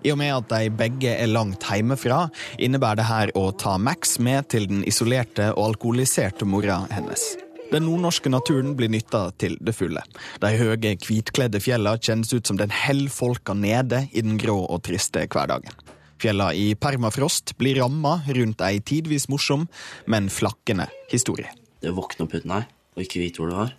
I 0.06 0.12
og 0.14 0.20
med 0.22 0.30
at 0.36 0.52
de 0.52 0.70
begge 0.70 1.16
er 1.18 1.32
langt 1.32 1.64
hjemmefra, 1.66 2.28
innebærer 2.62 3.00
det 3.00 3.08
her 3.08 3.32
å 3.40 3.48
ta 3.58 3.74
Max 3.82 4.20
med 4.22 4.52
til 4.54 4.68
den 4.70 4.84
isolerte 4.86 5.48
og 5.56 5.72
alkoholiserte 5.72 6.46
mora 6.46 6.84
hennes. 6.92 7.24
Den 7.72 7.88
nordnorske 7.88 8.30
naturen 8.30 8.76
blir 8.78 8.92
nytta 8.94 9.32
til 9.42 9.56
det 9.66 9.74
fulle. 9.74 10.04
De 10.44 10.52
høye, 10.60 10.94
hvitkledde 11.02 11.58
fjellene 11.64 11.98
kjennes 11.98 12.36
ut 12.36 12.46
som 12.46 12.60
den 12.60 12.70
holder 12.70 13.16
folka 13.16 13.56
nede 13.58 14.04
i 14.14 14.22
den 14.22 14.38
grå 14.38 14.60
og 14.62 14.84
triste 14.86 15.26
hverdagen. 15.26 15.74
Fjella 16.22 16.52
i 16.54 16.68
permafrost 16.78 17.56
blir 17.58 17.82
ramma 17.82 18.20
rundt 18.38 18.62
ei 18.64 18.78
tidvis 18.86 19.26
morsom, 19.34 19.66
men 20.06 20.30
flakkende 20.30 20.86
historie. 21.10 21.50
Det 21.82 21.90
å 21.90 21.98
våkne 21.98 22.28
opp 22.28 22.38
uten 22.38 22.54
deg, 22.54 22.70
og 22.94 23.04
ikke 23.08 23.24
vite 23.26 23.42
hvor 23.42 23.50
du 23.50 23.58
var. 23.58 23.74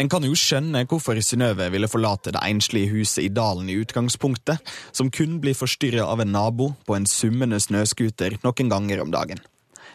En 0.00 0.08
kan 0.12 0.24
jo 0.24 0.34
skjønne 0.38 0.84
hvorfor 0.88 1.18
Synnøve 1.22 1.68
ville 1.74 1.90
forlate 1.90 2.32
det 2.34 2.42
enslige 2.46 2.92
huset 2.94 3.26
i 3.26 3.32
dalen 3.32 3.68
i 3.70 3.78
utgangspunktet, 3.82 4.60
som 4.92 5.12
kun 5.12 5.38
blir 5.42 5.58
forstyrra 5.58 6.06
av 6.08 6.24
en 6.24 6.32
nabo 6.32 6.72
på 6.88 6.96
en 6.96 7.08
summende 7.08 7.60
snøscooter 7.60 8.38
noen 8.44 8.72
ganger 8.72 9.04
om 9.04 9.12
dagen. 9.12 9.42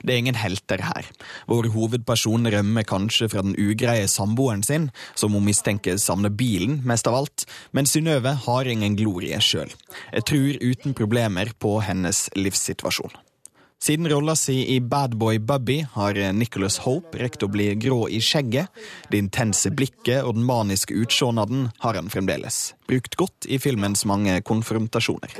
Det 0.05 0.13
er 0.13 0.21
ingen 0.21 0.37
helter 0.37 0.81
her. 0.85 1.07
Vår 1.49 1.71
hovedperson 1.73 2.45
rømmer 2.53 2.85
kanskje 2.87 3.29
fra 3.33 3.41
den 3.45 3.57
ugreie 3.57 4.05
samboeren 4.11 4.61
sin, 4.65 4.89
som 5.17 5.33
hun 5.33 5.47
mistenker 5.47 5.97
savner 6.01 6.29
bilen 6.29 6.83
mest 6.87 7.09
av 7.09 7.17
alt, 7.23 7.47
men 7.73 7.89
Synnøve 7.89 8.35
har 8.45 8.69
ingen 8.69 8.97
glorie 8.99 9.41
sjøl. 9.41 9.73
Jeg 10.13 10.27
tror 10.29 10.61
uten 10.61 10.97
problemer 10.97 11.53
på 11.57 11.79
hennes 11.81 12.27
livssituasjon. 12.37 13.15
Siden 13.79 14.09
rolla 14.09 14.35
si 14.35 14.75
i 14.75 14.79
Bad 14.81 15.15
Boy 15.17 15.39
Bubby 15.39 15.85
har 15.93 16.17
Nicholas 16.33 16.79
Hope 16.81 17.19
rekt 17.21 17.43
å 17.45 17.49
bli 17.51 17.69
grå 17.77 18.07
i 18.09 18.17
skjegget. 18.23 18.73
Det 19.11 19.21
intense 19.21 19.69
blikket 19.69 20.25
og 20.25 20.33
den 20.39 20.47
maniske 20.47 20.97
utsjånaden 20.97 21.69
har 21.83 21.99
han 21.99 22.09
fremdeles. 22.09 22.73
Brukt 22.89 23.15
godt 23.15 23.45
i 23.45 23.59
filmens 23.61 24.01
mange 24.09 24.39
konfrontasjoner. 24.41 25.37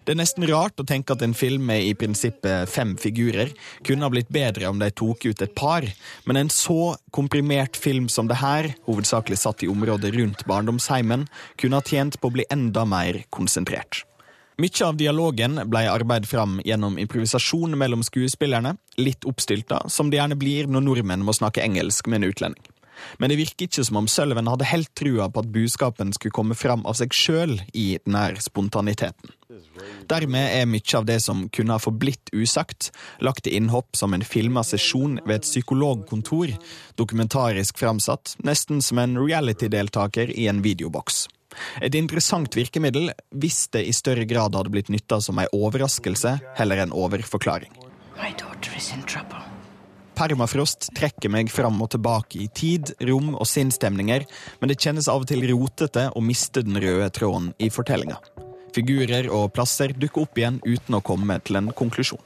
Det 0.00 0.14
er 0.14 0.18
nesten 0.18 0.46
rart 0.48 0.80
å 0.80 0.86
tenke 0.86 1.14
at 1.14 1.22
en 1.22 1.34
film 1.36 1.66
med 1.68 1.84
i 1.84 1.92
prinsippet 1.98 2.70
fem 2.70 2.94
figurer 2.98 3.50
kunne 3.86 4.06
ha 4.06 4.10
blitt 4.10 4.30
bedre 4.32 4.70
om 4.70 4.78
de 4.80 4.88
tok 4.96 5.26
ut 5.28 5.42
et 5.44 5.54
par, 5.54 5.84
men 6.24 6.40
en 6.40 6.50
så 6.50 6.94
komprimert 7.14 7.78
film 7.78 8.08
som 8.08 8.30
det 8.30 8.40
her, 8.40 8.72
hovedsakelig 8.88 9.42
satt 9.42 9.66
i 9.66 9.70
området 9.70 10.14
rundt 10.16 10.46
barndomsheimen, 10.50 11.28
kunne 11.60 11.82
ha 11.82 11.86
tjent 11.86 12.18
på 12.18 12.30
å 12.30 12.38
bli 12.38 12.48
enda 12.50 12.86
mer 12.88 13.22
konsentrert. 13.34 14.06
Mykje 14.60 14.86
av 14.90 14.96
dialogen 15.00 15.56
ble 15.72 15.86
arbeidet 15.88 16.28
fram 16.28 16.58
gjennom 16.66 16.98
improvisasjon 17.00 17.78
mellom 17.80 18.02
skuespillerne, 18.04 18.74
litt 19.00 19.24
oppstylta, 19.24 19.86
som 19.88 20.10
det 20.10 20.18
gjerne 20.18 20.36
blir 20.36 20.68
når 20.68 20.84
nordmenn 20.84 21.24
må 21.24 21.32
snakke 21.32 21.62
engelsk 21.64 22.10
med 22.10 22.20
en 22.20 22.28
utlending. 22.28 22.66
Men 23.16 23.32
det 23.32 23.38
virker 23.40 23.70
ikke 23.70 23.86
som 23.86 24.02
om 24.02 24.08
Sølven 24.10 24.50
hadde 24.50 24.68
helt 24.68 24.90
trua 24.98 25.30
på 25.32 25.40
at 25.40 25.48
budskapen 25.54 26.12
skulle 26.12 26.36
komme 26.36 26.58
fram 26.58 26.84
av 26.84 26.98
seg 27.00 27.16
sjøl 27.16 27.56
i 27.72 27.86
denne 28.04 28.26
spontaniteten. 28.44 29.32
Dermed 30.12 30.52
er 30.58 30.68
mye 30.68 30.98
av 30.98 31.08
det 31.08 31.22
som 31.24 31.46
kunne 31.48 31.78
ha 31.78 31.80
forblitt 31.80 32.28
usagt, 32.36 32.90
lagt 33.24 33.46
til 33.46 33.56
innhopp 33.56 33.96
som 33.96 34.12
en 34.12 34.26
filma 34.26 34.60
sesjon 34.66 35.22
ved 35.24 35.38
et 35.40 35.48
psykologkontor, 35.48 36.52
dokumentarisk 37.00 37.80
framsatt, 37.80 38.36
nesten 38.44 38.84
som 38.84 39.00
en 39.00 39.16
reality-deltaker 39.24 40.36
i 40.36 40.50
en 40.52 40.60
videoboks. 40.66 41.30
Et 41.82 41.94
interessant 41.98 42.56
virkemiddel 42.56 43.10
hvis 43.30 43.66
det 43.74 43.84
i 43.88 43.94
større 43.96 44.26
grad 44.28 44.56
hadde 44.56 44.72
blitt 44.72 44.90
nytta 44.92 45.20
som 45.24 45.40
ei 45.42 45.48
overraskelse 45.56 46.36
heller 46.58 46.84
enn 46.84 46.94
overforklaring. 46.94 47.72
Permafrost 50.20 50.90
trekker 50.96 51.32
meg 51.32 51.48
fram 51.48 51.78
og 51.80 51.94
tilbake 51.94 52.42
i 52.44 52.48
tid, 52.52 52.92
rom 53.08 53.32
og 53.32 53.46
sinnsstemninger, 53.48 54.26
men 54.60 54.70
det 54.70 54.76
kjennes 54.82 55.08
av 55.08 55.24
og 55.24 55.30
til 55.30 55.46
rotete 55.48 56.10
å 56.12 56.20
miste 56.24 56.64
den 56.66 56.76
røde 56.82 57.08
tråden 57.16 57.54
i 57.56 57.70
fortellinga. 57.72 58.18
Figurer 58.76 59.30
og 59.34 59.48
plasser 59.56 59.94
dukker 59.96 60.26
opp 60.26 60.38
igjen 60.38 60.60
uten 60.66 60.98
å 60.98 61.02
komme 61.02 61.40
til 61.46 61.58
en 61.62 61.72
konklusjon. 61.74 62.22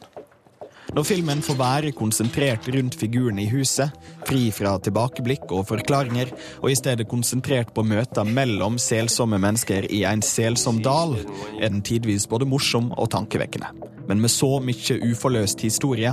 Når 0.92 1.06
filmen 1.08 1.40
får 1.42 1.56
være 1.56 1.92
konsentrert 1.96 2.68
rundt 2.74 2.98
figurene 3.00 3.46
i 3.46 3.48
huset, 3.48 3.94
fri 4.28 4.50
fra 4.54 4.74
tilbakeblikk 4.84 5.48
og 5.56 5.64
forklaringer, 5.70 6.30
og 6.60 6.68
i 6.70 6.76
stedet 6.76 7.08
konsentrert 7.08 7.72
på 7.74 7.86
møter 7.88 8.28
mellom 8.28 8.76
selsomme 8.82 9.40
mennesker 9.40 9.88
i 9.88 10.04
en 10.08 10.22
selsom 10.22 10.82
dal, 10.84 11.16
er 11.56 11.72
den 11.72 11.82
tidvis 11.82 12.28
både 12.30 12.48
morsom 12.48 12.92
og 12.92 13.10
tankevekkende. 13.16 13.72
Men 14.08 14.20
med 14.20 14.30
så 14.30 14.58
mye 14.60 15.00
uforløst 15.08 15.64
historie 15.64 16.12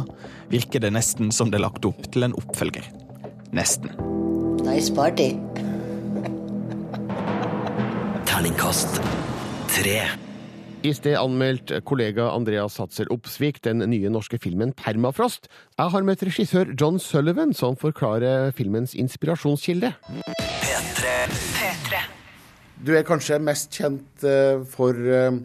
virker 0.52 0.80
det 0.80 0.94
nesten 0.96 1.36
som 1.36 1.52
det 1.52 1.60
er 1.60 1.68
lagt 1.68 1.86
opp 1.86 2.08
til 2.14 2.30
en 2.30 2.36
oppfølger. 2.40 2.88
Nesten. 3.52 3.92
Nice 4.64 4.94
party. 4.96 5.34
Terningkast 8.32 9.02
tre. 9.76 10.31
I 10.82 10.96
sted 10.98 11.14
anmeldt 11.14 11.70
kollega 11.86 12.32
Andreas 12.34 12.80
Hatzel 12.82 13.10
Opsvik 13.14 13.60
den 13.62 13.84
nye 13.86 14.10
norske 14.10 14.40
filmen 14.42 14.72
Permafrost. 14.74 15.46
Jeg 15.78 15.94
har 15.94 16.08
møtt 16.08 16.24
regissør 16.26 16.72
John 16.74 16.98
Sullivan, 16.98 17.54
som 17.54 17.78
forklarer 17.78 18.50
filmens 18.58 18.96
inspirasjonskilde. 18.98 19.92
Petre. 20.42 21.14
Petre. 21.30 22.02
Du 22.82 22.96
er 22.98 23.06
kanskje 23.06 23.38
mest 23.46 23.78
kjent 23.78 24.26
eh, 24.26 24.66
for 24.74 24.98
eh, 24.98 25.38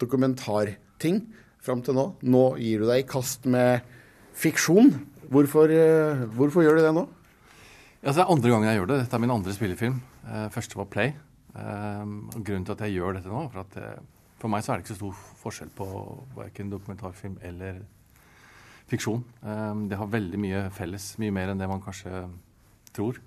dokumentarting 0.00 1.20
fram 1.60 1.84
til 1.84 2.00
nå. 2.00 2.08
Nå 2.24 2.48
gir 2.56 2.80
du 2.80 2.88
deg 2.88 3.04
i 3.04 3.08
kast 3.12 3.44
med 3.44 3.84
fiksjon. 4.40 4.94
Hvorfor, 5.28 5.68
eh, 5.68 6.28
hvorfor 6.32 6.64
gjør 6.64 6.80
du 6.80 6.86
det 6.88 6.96
nå? 6.96 7.08
Ja, 8.06 8.14
det 8.14 8.22
er 8.24 8.30
andre 8.32 8.56
gangen 8.56 8.72
jeg 8.72 8.80
gjør 8.80 8.94
det. 8.94 9.02
Dette 9.04 9.20
er 9.20 9.28
min 9.28 9.36
andre 9.36 9.52
spillefilm. 9.52 10.00
Første 10.54 10.80
var 10.80 10.88
Play. 10.88 11.18
Grunnen 11.52 12.64
til 12.64 12.72
at 12.72 12.86
jeg 12.86 13.02
gjør 13.02 13.18
dette 13.18 13.28
nå, 13.28 13.50
for 13.52 13.66
at 13.66 14.16
for 14.38 14.48
meg 14.52 14.62
så 14.64 14.72
er 14.72 14.78
det 14.78 14.86
ikke 14.86 14.94
så 14.94 15.00
stor 15.02 15.22
forskjell 15.42 15.70
på 15.74 15.86
verken 16.36 16.70
dokumentarfilm 16.70 17.38
eller 17.42 17.80
fiksjon. 18.88 19.24
Eh, 19.42 19.74
Det 19.90 19.98
har 19.98 20.06
veldig 20.06 20.38
mye 20.40 20.60
felles, 20.70 21.16
mye 21.18 21.32
mer 21.34 21.48
enn 21.52 21.58
det 21.58 21.68
man 21.68 21.82
kanskje 21.82 22.28
tror. 22.92 23.18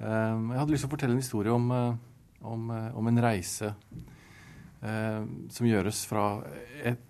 Eh, 0.00 0.34
Jeg 0.52 0.58
hadde 0.60 0.70
lyst 0.74 0.84
til 0.84 0.90
å 0.90 0.94
fortelle 0.96 1.16
en 1.16 1.22
historie 1.24 1.52
om, 1.52 1.70
eh, 1.72 1.94
om, 2.42 2.70
eh, 2.70 2.90
om 2.96 3.06
en 3.08 3.22
reise 3.22 3.74
eh, 4.84 5.24
som 5.48 5.66
gjøres 5.66 6.04
fra, 6.06 6.42
et, 6.84 7.00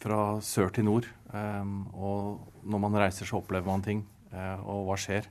fra 0.00 0.40
sør 0.40 0.72
til 0.72 0.84
nord. 0.84 1.06
Og 1.92 2.40
når 2.64 2.80
man 2.80 2.94
reiser, 2.94 3.26
så 3.26 3.36
opplever 3.42 3.66
man 3.66 3.82
ting. 3.82 4.06
eh, 4.32 4.56
Og 4.64 4.86
hva 4.86 4.96
skjer? 4.96 5.26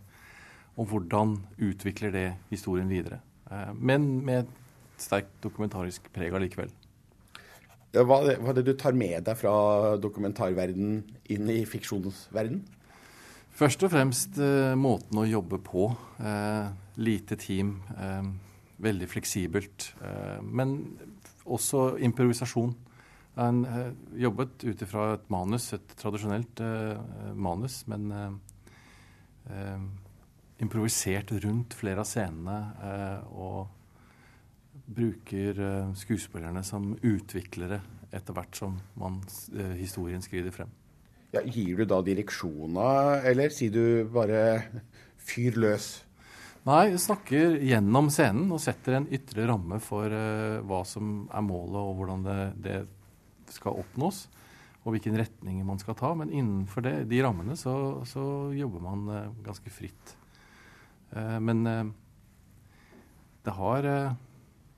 Og 0.78 0.88
hvordan 0.88 1.40
utvikler 1.58 2.12
det 2.12 2.36
historien 2.52 2.88
videre? 2.88 3.20
Men 3.74 4.24
med 4.26 4.44
et 4.44 4.48
sterkt 5.02 5.32
dokumentarisk 5.42 6.12
preg 6.14 6.34
allikevel. 6.34 6.70
Hva, 7.96 8.18
hva 8.28 8.52
er 8.52 8.58
det 8.58 8.66
du 8.68 8.74
tar 8.78 8.96
med 8.98 9.24
deg 9.28 9.38
fra 9.40 9.96
dokumentarverden 10.02 10.98
inn 11.32 11.52
i 11.54 11.62
fiksjonsverden? 11.70 12.64
Først 13.56 13.86
og 13.88 13.94
fremst 13.94 14.40
eh, 14.44 14.74
måten 14.76 15.22
å 15.22 15.30
jobbe 15.30 15.62
på. 15.64 15.88
Eh, 16.20 16.74
lite 17.00 17.38
team. 17.40 17.78
Eh, 17.96 18.34
veldig 18.84 19.08
fleksibelt. 19.10 19.94
Eh, 20.02 20.42
men 20.42 20.76
også 21.46 21.96
improvisasjon. 22.04 22.74
Han 23.36 23.64
eh, 23.68 23.92
jobbet 24.26 24.66
ut 24.66 24.84
ifra 24.86 25.14
et 25.16 25.30
manus, 25.34 25.72
et 25.76 25.96
tradisjonelt 26.00 26.62
eh, 26.64 27.32
manus, 27.36 27.84
men 27.92 28.12
improvisert 30.58 31.30
rundt 31.44 31.76
flere 31.78 32.02
av 32.02 32.08
scenene. 32.10 32.56
og 33.38 33.68
bruker 34.86 35.60
eh, 35.60 35.94
skuespillerne 35.98 36.64
som 36.66 36.94
utviklere 37.02 37.82
etter 38.16 38.36
hvert 38.36 38.58
som 38.58 38.78
man, 39.00 39.20
eh, 39.56 39.76
historien 39.80 40.24
skrider 40.24 40.54
frem. 40.56 40.72
Ja, 41.34 41.42
gir 41.42 41.82
du 41.82 41.86
da 41.90 42.00
direksjoner, 42.06 43.26
eller 43.28 43.52
sier 43.52 43.74
du 43.74 44.12
bare 44.14 44.42
fyr 45.20 45.58
løs? 45.60 45.90
Nei, 46.66 46.96
snakker 46.98 47.60
gjennom 47.62 48.08
scenen 48.14 48.50
og 48.56 48.62
setter 48.64 48.98
en 48.98 49.10
ytre 49.14 49.46
ramme 49.50 49.82
for 49.84 50.10
eh, 50.10 50.62
hva 50.66 50.84
som 50.88 51.26
er 51.34 51.44
målet, 51.46 51.82
og 51.82 52.00
hvordan 52.00 52.26
det, 52.26 52.40
det 52.66 52.80
skal 53.54 53.82
oppnås. 53.82 54.28
Og 54.86 54.94
hvilken 54.94 55.18
retning 55.18 55.64
man 55.66 55.82
skal 55.82 55.98
ta. 55.98 56.12
Men 56.14 56.30
innenfor 56.30 56.86
det, 56.86 56.94
de 57.10 57.22
rammene 57.26 57.58
så, 57.58 58.06
så 58.06 58.54
jobber 58.54 58.84
man 58.86 59.08
ganske 59.42 59.72
fritt. 59.74 60.12
Men 61.42 61.64
det, 61.66 63.54
har, 63.58 63.88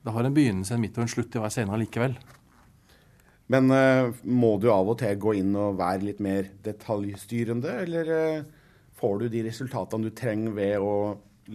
det 0.08 0.16
har 0.16 0.28
en 0.28 0.36
begynnelse, 0.36 0.76
en 0.76 0.84
midt 0.84 0.98
og 0.98 1.06
en 1.06 1.12
slutt 1.12 1.36
i 1.36 1.44
hver 1.44 1.54
scene 1.54 1.74
allikevel. 1.76 2.18
Men 3.52 3.72
uh, 3.72 4.12
må 4.28 4.56
du 4.60 4.70
av 4.74 4.90
og 4.92 5.00
til 5.00 5.20
gå 5.20 5.38
inn 5.40 5.54
og 5.56 5.78
være 5.80 6.08
litt 6.10 6.22
mer 6.24 6.50
detaljstyrende, 6.66 7.78
eller 7.86 8.12
uh, 8.12 8.46
får 9.00 9.20
du 9.22 9.28
de 9.32 9.44
resultatene 9.48 10.10
du 10.10 10.16
trenger 10.16 10.56
ved 10.56 10.84
å 10.84 10.96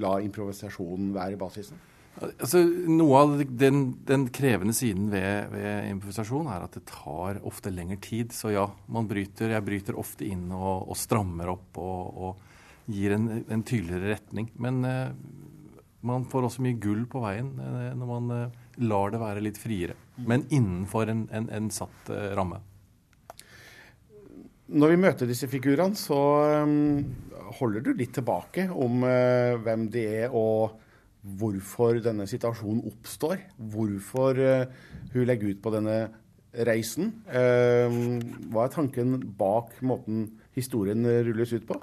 la 0.00 0.18
improvisasjonen 0.24 1.10
være 1.16 1.40
basisen? 1.40 1.80
Altså, 2.20 2.60
noe 2.92 3.20
av 3.22 3.34
den, 3.48 3.82
den 4.04 4.26
krevende 4.34 4.74
siden 4.76 5.08
ved, 5.12 5.48
ved 5.54 5.88
improvisasjon 5.88 6.50
er 6.52 6.64
at 6.66 6.76
det 6.76 6.84
tar 6.90 7.40
ofte 7.48 7.72
lengre 7.72 7.96
tid. 8.04 8.34
Så 8.36 8.52
ja, 8.52 8.66
man 8.92 9.08
bryter, 9.08 9.54
jeg 9.54 9.64
bryter 9.64 9.96
ofte 10.00 10.28
inn 10.28 10.50
og, 10.52 10.90
og 10.92 10.98
strammer 11.00 11.54
opp 11.54 11.80
og, 11.80 12.20
og 12.28 12.92
gir 12.92 13.16
en, 13.16 13.30
en, 13.48 13.64
tydeligere 13.64 14.12
retning. 14.12 14.50
Men 14.60 14.84
eh, 14.84 15.14
man 16.06 16.26
får 16.30 16.48
også 16.48 16.64
mye 16.64 16.78
gull 16.82 17.04
på 17.10 17.22
veien 17.22 17.52
eh, 17.62 17.88
når 17.98 18.10
man 18.10 18.34
eh, 18.36 18.60
lar 18.82 19.12
det 19.14 19.22
være 19.22 19.44
litt 19.44 19.60
friere. 19.60 19.96
Men 20.18 20.46
innenfor 20.50 21.10
en, 21.12 21.26
en, 21.34 21.48
en 21.54 21.70
satt 21.74 22.10
eh, 22.12 22.32
ramme. 22.36 22.60
Når 24.72 24.94
vi 24.94 25.00
møter 25.02 25.28
disse 25.28 25.48
figurene, 25.52 25.98
så 25.98 26.16
holder 27.58 27.82
du 27.84 27.90
litt 27.92 28.14
tilbake 28.16 28.64
om 28.72 29.02
hvem 29.04 29.82
de 29.92 30.04
er 30.22 30.32
og 30.32 30.78
hvorfor 31.20 31.98
denne 32.00 32.24
situasjonen 32.30 32.80
oppstår. 32.88 33.42
Hvorfor 33.74 34.40
hun 35.12 35.26
legger 35.28 35.52
ut 35.52 35.60
på 35.60 35.74
denne 35.74 35.98
reisen. 36.70 37.12
Hva 37.28 38.64
er 38.64 38.72
tanken 38.72 39.18
bak 39.36 39.76
måten 39.84 40.24
historien 40.56 41.04
rulles 41.28 41.52
ut 41.52 41.68
på? 41.68 41.76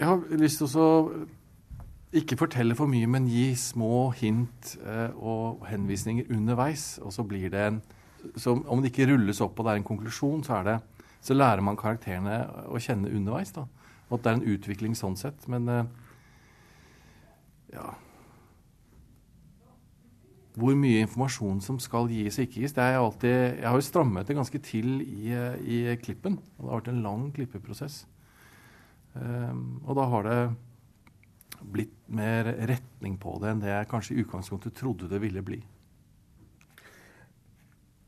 Jeg 0.00 0.08
har 0.08 0.40
lyst 0.40 0.62
til 0.62 0.72
å 0.80 0.88
ikke 2.14 2.38
fortelle 2.38 2.76
for 2.78 2.90
mye, 2.90 3.08
men 3.10 3.26
gi 3.30 3.52
små 3.58 4.08
hint 4.18 4.74
eh, 4.84 5.10
og 5.18 5.64
henvisninger 5.68 6.30
underveis. 6.34 6.98
Og 7.02 7.12
så 7.14 7.24
blir 7.26 7.50
det 7.50 7.66
en 7.68 7.82
Om 8.44 8.80
det 8.80 8.88
ikke 8.88 9.10
rulles 9.10 9.40
opp 9.44 9.58
og 9.58 9.66
det 9.66 9.72
er 9.72 9.76
en 9.76 9.84
konklusjon, 9.84 10.44
så, 10.44 10.62
det, 10.64 10.78
så 11.20 11.34
lærer 11.34 11.60
man 11.60 11.76
karakterene 11.76 12.38
å 12.72 12.80
kjenne 12.80 13.10
underveis. 13.12 13.52
da. 13.52 13.66
Og 14.08 14.16
at 14.16 14.24
det 14.24 14.30
er 14.30 14.38
en 14.38 14.54
utvikling 14.54 14.96
sånn 14.96 15.16
sett. 15.16 15.44
Men 15.48 15.68
eh, 15.68 15.84
ja 17.74 17.92
Hvor 20.54 20.76
mye 20.78 21.02
informasjon 21.02 21.60
som 21.60 21.80
skal 21.82 22.08
gis 22.08 22.38
og 22.38 22.46
ikke 22.46 22.62
gis, 22.62 22.72
det 22.72 22.82
er 22.82 22.92
jeg 22.94 23.02
alltid 23.02 23.38
Jeg 23.58 23.66
har 23.66 23.74
jo 23.74 23.86
strammet 23.88 24.28
det 24.28 24.36
ganske 24.38 24.58
til 24.62 25.00
i, 25.02 25.34
i 25.66 25.96
klippen. 26.00 26.38
Og 26.56 26.64
det 26.64 26.70
har 26.70 26.80
vært 26.80 26.92
en 26.94 27.02
lang 27.02 27.32
klippeprosess. 27.34 28.04
Um, 29.14 29.82
og 29.84 29.94
da 29.98 30.06
har 30.10 30.24
det 30.26 30.38
blitt 31.72 31.96
mer 32.12 32.50
retning 32.68 33.16
på 33.20 33.36
det 33.42 33.52
enn 33.52 33.62
det 33.62 33.72
jeg 33.72 33.90
kanskje 33.90 34.16
i 34.16 34.24
utgangspunktet 34.24 34.76
trodde 34.78 35.08
det 35.10 35.20
ville 35.22 35.42
bli. 35.44 35.60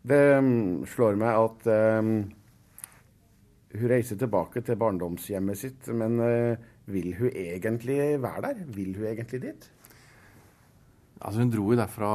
Det 0.07 0.23
um, 0.39 0.85
slår 0.87 1.17
meg 1.19 1.39
at 1.41 1.69
um, 1.99 2.11
hun 3.77 3.89
reiser 3.91 4.19
tilbake 4.21 4.63
til 4.63 4.79
barndomshjemmet 4.79 5.59
sitt, 5.59 5.89
men 5.91 6.21
uh, 6.23 6.69
vil 6.87 7.11
hun 7.19 7.33
egentlig 7.33 7.99
være 8.23 8.45
der? 8.45 8.61
Vil 8.77 8.95
hun 8.95 9.09
egentlig 9.11 9.43
dit? 9.49 9.67
Altså 11.17 11.41
Hun 11.41 11.51
dro 11.51 11.65
jo 11.73 11.79
derfra 11.81 12.11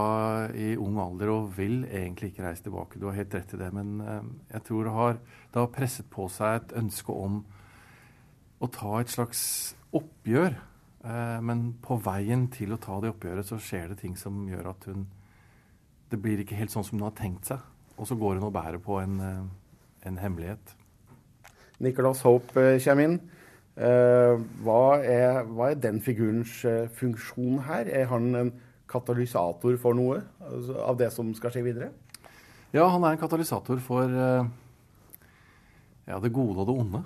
i 0.56 0.75
ung 0.80 0.99
alder 1.01 1.34
og 1.34 1.51
vil 1.58 1.82
egentlig 1.89 2.32
ikke 2.32 2.45
reise 2.45 2.63
tilbake. 2.63 2.99
Du 3.01 3.10
har 3.10 3.17
helt 3.17 3.34
rett 3.36 3.56
i 3.58 3.60
det. 3.60 3.71
Men 3.75 3.99
uh, 3.99 4.21
jeg 4.54 4.63
tror 4.69 4.88
det 4.88 4.95
har, 4.95 5.19
det 5.51 5.60
har 5.60 5.71
presset 5.75 6.08
på 6.13 6.30
seg 6.32 6.62
et 6.62 6.75
ønske 6.80 7.12
om 7.12 7.41
å 8.62 8.69
ta 8.71 8.99
et 9.01 9.12
slags 9.12 9.41
oppgjør. 9.91 10.56
Uh, 11.02 11.40
men 11.42 11.72
på 11.82 11.98
veien 12.06 12.46
til 12.54 12.76
å 12.76 12.80
ta 12.82 13.00
det 13.02 13.10
oppgjøret 13.10 13.48
så 13.48 13.58
skjer 13.62 13.90
det 13.90 14.02
ting 14.04 14.14
som 14.20 14.44
gjør 14.46 14.68
at 14.76 14.86
hun 14.92 15.08
Det 16.12 16.20
blir 16.22 16.42
ikke 16.44 16.58
helt 16.60 16.70
sånn 16.74 16.84
som 16.84 17.00
hun 17.00 17.08
har 17.08 17.16
tenkt 17.16 17.48
seg. 17.48 17.60
Og 17.96 18.04
så 18.10 18.18
går 18.20 18.36
hun 18.36 18.50
og 18.50 18.54
bærer 18.54 18.82
på 18.84 19.00
en, 19.00 19.20
uh, 19.24 19.46
en 20.06 20.18
hemmelighet. 20.20 20.76
Nicholas 21.80 22.22
Hope 22.28 22.52
kommer 22.54 23.04
inn. 23.08 23.22
Hva 23.72 25.00
er, 25.00 25.40
hva 25.48 25.70
er 25.72 25.78
den 25.80 26.02
figurens 26.04 26.60
funksjon 27.00 27.62
her? 27.66 27.88
Er 27.88 28.10
han 28.12 28.36
en 28.36 28.52
katalysator 28.92 29.78
for 29.82 29.96
noe 29.98 30.20
altså 30.44 30.76
av 30.84 31.00
det 31.00 31.08
som 31.16 31.32
skal 31.34 31.56
skje 31.56 31.64
videre? 31.66 31.88
Ja, 32.76 32.90
han 32.92 33.02
er 33.08 33.16
en 33.16 33.24
katalysator 33.24 33.80
for 33.82 34.12
ja, 36.12 36.20
det 36.20 36.34
gode 36.36 36.60
og 36.60 36.68
det 36.68 36.76
onde. 36.84 37.02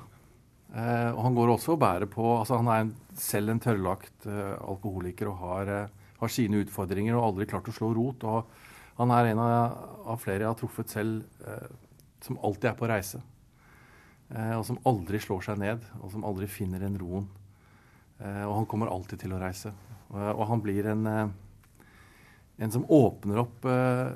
Uh, 0.75 1.11
og 1.15 1.21
han 1.23 1.35
går 1.37 1.53
også 1.53 1.75
og 1.75 1.79
bærer 1.79 2.09
på 2.11 2.23
altså 2.35 2.57
Han 2.59 2.67
er 2.67 2.81
en, 2.83 2.89
selv 3.15 3.53
en 3.53 3.61
tørrlagt 3.63 4.25
eh, 4.27 4.57
alkoholiker 4.59 5.29
og 5.31 5.37
har, 5.39 5.69
har, 6.19 6.31
sine 6.33 6.59
utfordringer 6.65 7.15
og 7.15 7.29
aldri 7.29 7.47
klart 7.47 7.69
å 7.71 7.75
slå 7.75 7.93
rot. 7.95 8.25
og 8.27 8.97
Han 8.97 9.13
er 9.15 9.29
en 9.29 9.39
av, 9.39 9.77
av 10.03 10.19
flere 10.19 10.43
jeg 10.43 10.49
har 10.49 10.59
truffet 10.59 10.91
selv 10.91 11.23
som 12.25 12.41
alltid 12.43 12.67
er 12.73 12.75
på 12.75 12.89
reise. 12.89 13.21
og 14.33 14.65
som 14.67 14.81
aldri 14.89 15.19
slår 15.21 15.47
seg 15.47 15.59
ned, 15.61 15.87
og 16.01 16.11
som 16.11 16.27
aldri 16.27 16.47
finner 16.51 16.83
den 16.83 16.99
roen. 16.99 17.29
og 18.19 18.53
han 18.57 18.67
kommer 18.67 18.91
alltid 18.91 19.23
til 19.23 19.35
å 19.35 19.39
reise. 19.39 19.71
og 20.11 20.43
han 20.49 20.63
blir 20.65 20.91
en 20.91 21.31
en 22.57 22.71
som 22.71 22.85
åpner 22.87 23.41
opp 23.41 23.65
eh, 23.67 24.11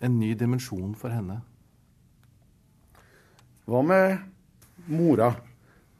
en 0.00 0.18
ny 0.18 0.32
dimensjon 0.38 0.94
for 0.98 1.14
henne. 1.14 1.40
Hva 3.68 3.82
med 3.84 4.88
mora, 4.88 5.32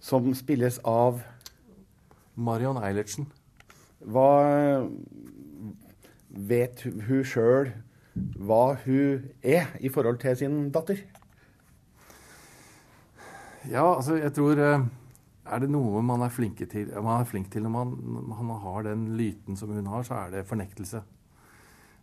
som 0.01 0.31
spilles 0.35 0.79
av 0.87 1.23
Marion 2.39 2.79
Eilertsen. 2.79 3.27
Hva 4.07 4.87
vet 6.29 6.85
hun 6.87 7.25
sjøl 7.27 7.73
hva 8.39 8.77
hun 8.85 9.29
er 9.43 9.69
i 9.81 9.91
forhold 9.93 10.19
til 10.23 10.37
sin 10.39 10.57
datter? 10.75 11.03
Ja, 13.69 13.85
altså 13.95 14.17
jeg 14.19 14.33
tror 14.35 14.59
eh, 14.63 14.87
Er 15.49 15.61
det 15.63 15.71
noe 15.71 16.03
man 16.03 16.23
er, 16.23 16.33
til, 16.69 16.91
man 17.03 17.21
er 17.21 17.25
flink 17.25 17.51
til 17.53 17.63
når 17.63 17.71
man, 17.71 17.95
man 18.29 18.61
har 18.61 18.83
den 18.83 19.17
lyten 19.17 19.57
som 19.57 19.71
hun 19.73 19.87
har, 19.87 20.03
så 20.03 20.15
er 20.15 20.31
det 20.31 20.47
fornektelse. 20.47 21.01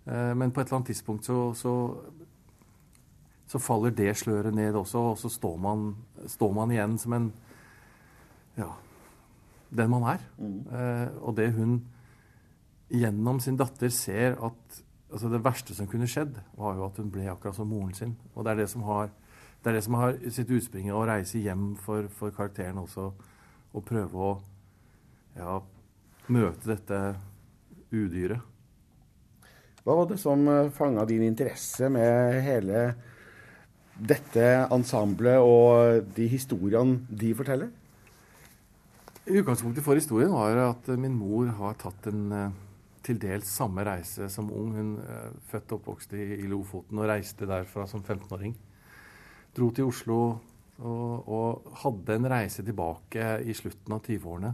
Men 0.06 0.52
på 0.52 0.62
et 0.62 0.66
eller 0.66 0.78
annet 0.78 0.88
tidspunkt 0.88 1.26
så, 1.26 1.54
så, 1.54 1.74
så 3.48 3.60
faller 3.60 3.94
det 3.94 4.18
sløret 4.18 4.54
ned 4.54 4.74
også, 4.74 4.98
og 4.98 5.18
så 5.18 5.30
står 5.30 5.58
man, 5.58 5.96
står 6.26 6.52
man 6.54 6.74
igjen 6.74 6.98
som 6.98 7.14
en 7.14 7.32
Ja, 8.56 8.72
den 9.76 9.92
man 9.92 10.08
er. 10.16 10.24
Mm. 10.38 10.64
og 11.22 11.36
det 11.38 11.52
hun 11.56 11.80
gjennom 12.90 13.40
sin 13.40 13.58
datter 13.58 13.90
ser 13.90 14.38
at 14.44 14.82
altså 15.16 15.30
Det 15.30 15.44
verste 15.46 15.76
som 15.76 15.88
kunne 15.88 16.08
skjedd, 16.10 16.34
var 16.58 16.76
jo 16.76 16.88
at 16.90 16.98
hun 17.00 17.12
ble 17.14 17.30
akkurat 17.32 17.56
som 17.56 17.70
moren 17.70 17.94
sin. 17.96 18.16
Og 18.34 18.44
det 18.44 18.52
er 18.52 18.58
det 18.64 18.70
som 18.70 18.82
har, 18.84 19.12
det 19.64 19.74
det 19.74 19.84
som 19.86 19.96
har 20.02 20.18
sitt 20.34 20.50
utspring 20.52 20.90
i 20.90 20.92
å 20.92 21.06
reise 21.08 21.40
hjem 21.40 21.76
for, 21.80 22.10
for 22.12 22.34
karakteren 22.36 22.82
også. 22.82 23.14
Og 23.76 23.86
prøve 23.86 24.18
å 24.18 24.34
ja, 25.38 25.62
møte 26.28 26.74
dette 26.74 27.00
udyret. 27.94 28.44
Hva 29.86 29.96
var 30.02 30.10
det 30.10 30.18
som 30.20 30.48
fanga 30.74 31.06
din 31.06 31.24
interesse 31.24 31.88
med 31.94 32.42
hele 32.44 32.86
dette 33.96 34.48
ensemblet 34.74 35.40
og 35.40 36.10
de 36.18 36.28
historiene 36.28 37.06
de 37.08 37.32
forteller? 37.38 37.70
Utgangspunktet 39.26 39.82
for 39.82 39.98
historien 39.98 40.30
var 40.30 40.60
at 40.68 40.88
min 41.02 41.16
mor 41.18 41.50
har 41.58 41.78
tatt 41.82 42.12
en 42.12 42.54
til 43.06 43.20
dels 43.22 43.50
samme 43.50 43.84
reise 43.86 44.28
som 44.34 44.52
ung. 44.54 44.74
Hun 44.74 44.92
er 45.02 45.34
født 45.50 45.74
og 45.74 45.80
oppvokst 45.80 46.14
i, 46.18 46.46
Lofoten 46.50 47.00
og 47.02 47.10
reiste 47.10 47.48
derfra 47.50 47.86
som 47.90 48.04
15-åring. 48.04 48.56
Dro 49.56 49.72
til 49.72 49.90
Oslo, 49.90 50.20
Og, 50.76 51.30
og 51.32 51.68
hadde 51.80 52.16
en 52.18 52.28
reise 52.28 52.64
tilbake 52.68 53.24
i 53.48 53.54
slutten 53.56 53.94
av 53.96 54.02
20-årene 54.04 54.50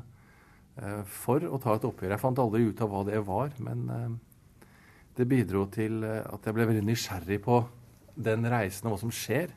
eh, 0.77 0.99
for 1.09 1.41
å 1.41 1.57
ta 1.57 1.73
et 1.73 1.87
oppgjør. 1.87 2.13
Jeg 2.13 2.21
fant 2.21 2.41
aldri 2.43 2.67
ut 2.67 2.83
av 2.85 2.91
hva 2.91 3.01
det 3.07 3.23
var, 3.25 3.49
men 3.57 3.81
eh, 3.89 4.67
det 5.17 5.25
bidro 5.25 5.63
til 5.73 6.03
eh, 6.05 6.21
at 6.21 6.45
jeg 6.45 6.53
ble 6.53 6.67
veldig 6.69 6.85
nysgjerrig 6.85 7.39
på 7.41 7.57
den 8.13 8.45
reisen 8.53 8.85
og 8.85 8.93
hva 8.93 9.01
som 9.01 9.15
skjer. 9.17 9.49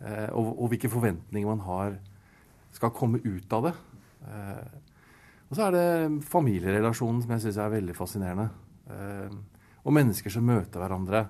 eh, 0.00 0.30
og, 0.32 0.54
og 0.56 0.72
hvilke 0.72 0.88
forventninger 0.88 1.52
man 1.52 1.60
har 1.68 2.00
skal 2.72 2.96
komme 2.96 3.20
ut 3.20 3.52
av 3.52 3.68
det. 3.68 3.74
Eh, 4.22 4.80
og 5.50 5.58
så 5.58 5.66
er 5.66 5.74
det 5.76 6.24
familierelasjonen 6.28 7.22
som 7.24 7.34
jeg 7.34 7.44
syns 7.46 7.60
er 7.60 7.74
veldig 7.74 7.96
fascinerende. 7.96 8.48
Eh, 8.92 9.34
og 9.82 9.96
mennesker 9.96 10.32
som 10.32 10.46
møter 10.46 10.82
hverandre 10.82 11.26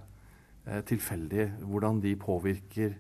eh, 0.67 0.83
tilfeldig. 0.89 1.49
Hvordan 1.67 2.03
de 2.05 2.15
påvirker 2.21 2.97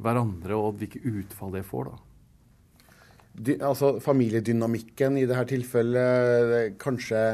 hverandre, 0.00 0.56
og 0.58 0.80
hvilke 0.80 1.02
utfall 1.06 1.54
det 1.54 1.64
får. 1.68 1.90
da. 1.90 2.00
Dy, 3.34 3.58
altså 3.66 3.96
Familiedynamikken 4.02 5.18
i 5.18 5.26
dette 5.26 5.48
tilfellet 5.50 6.54
er 6.60 6.72
kanskje 6.80 7.24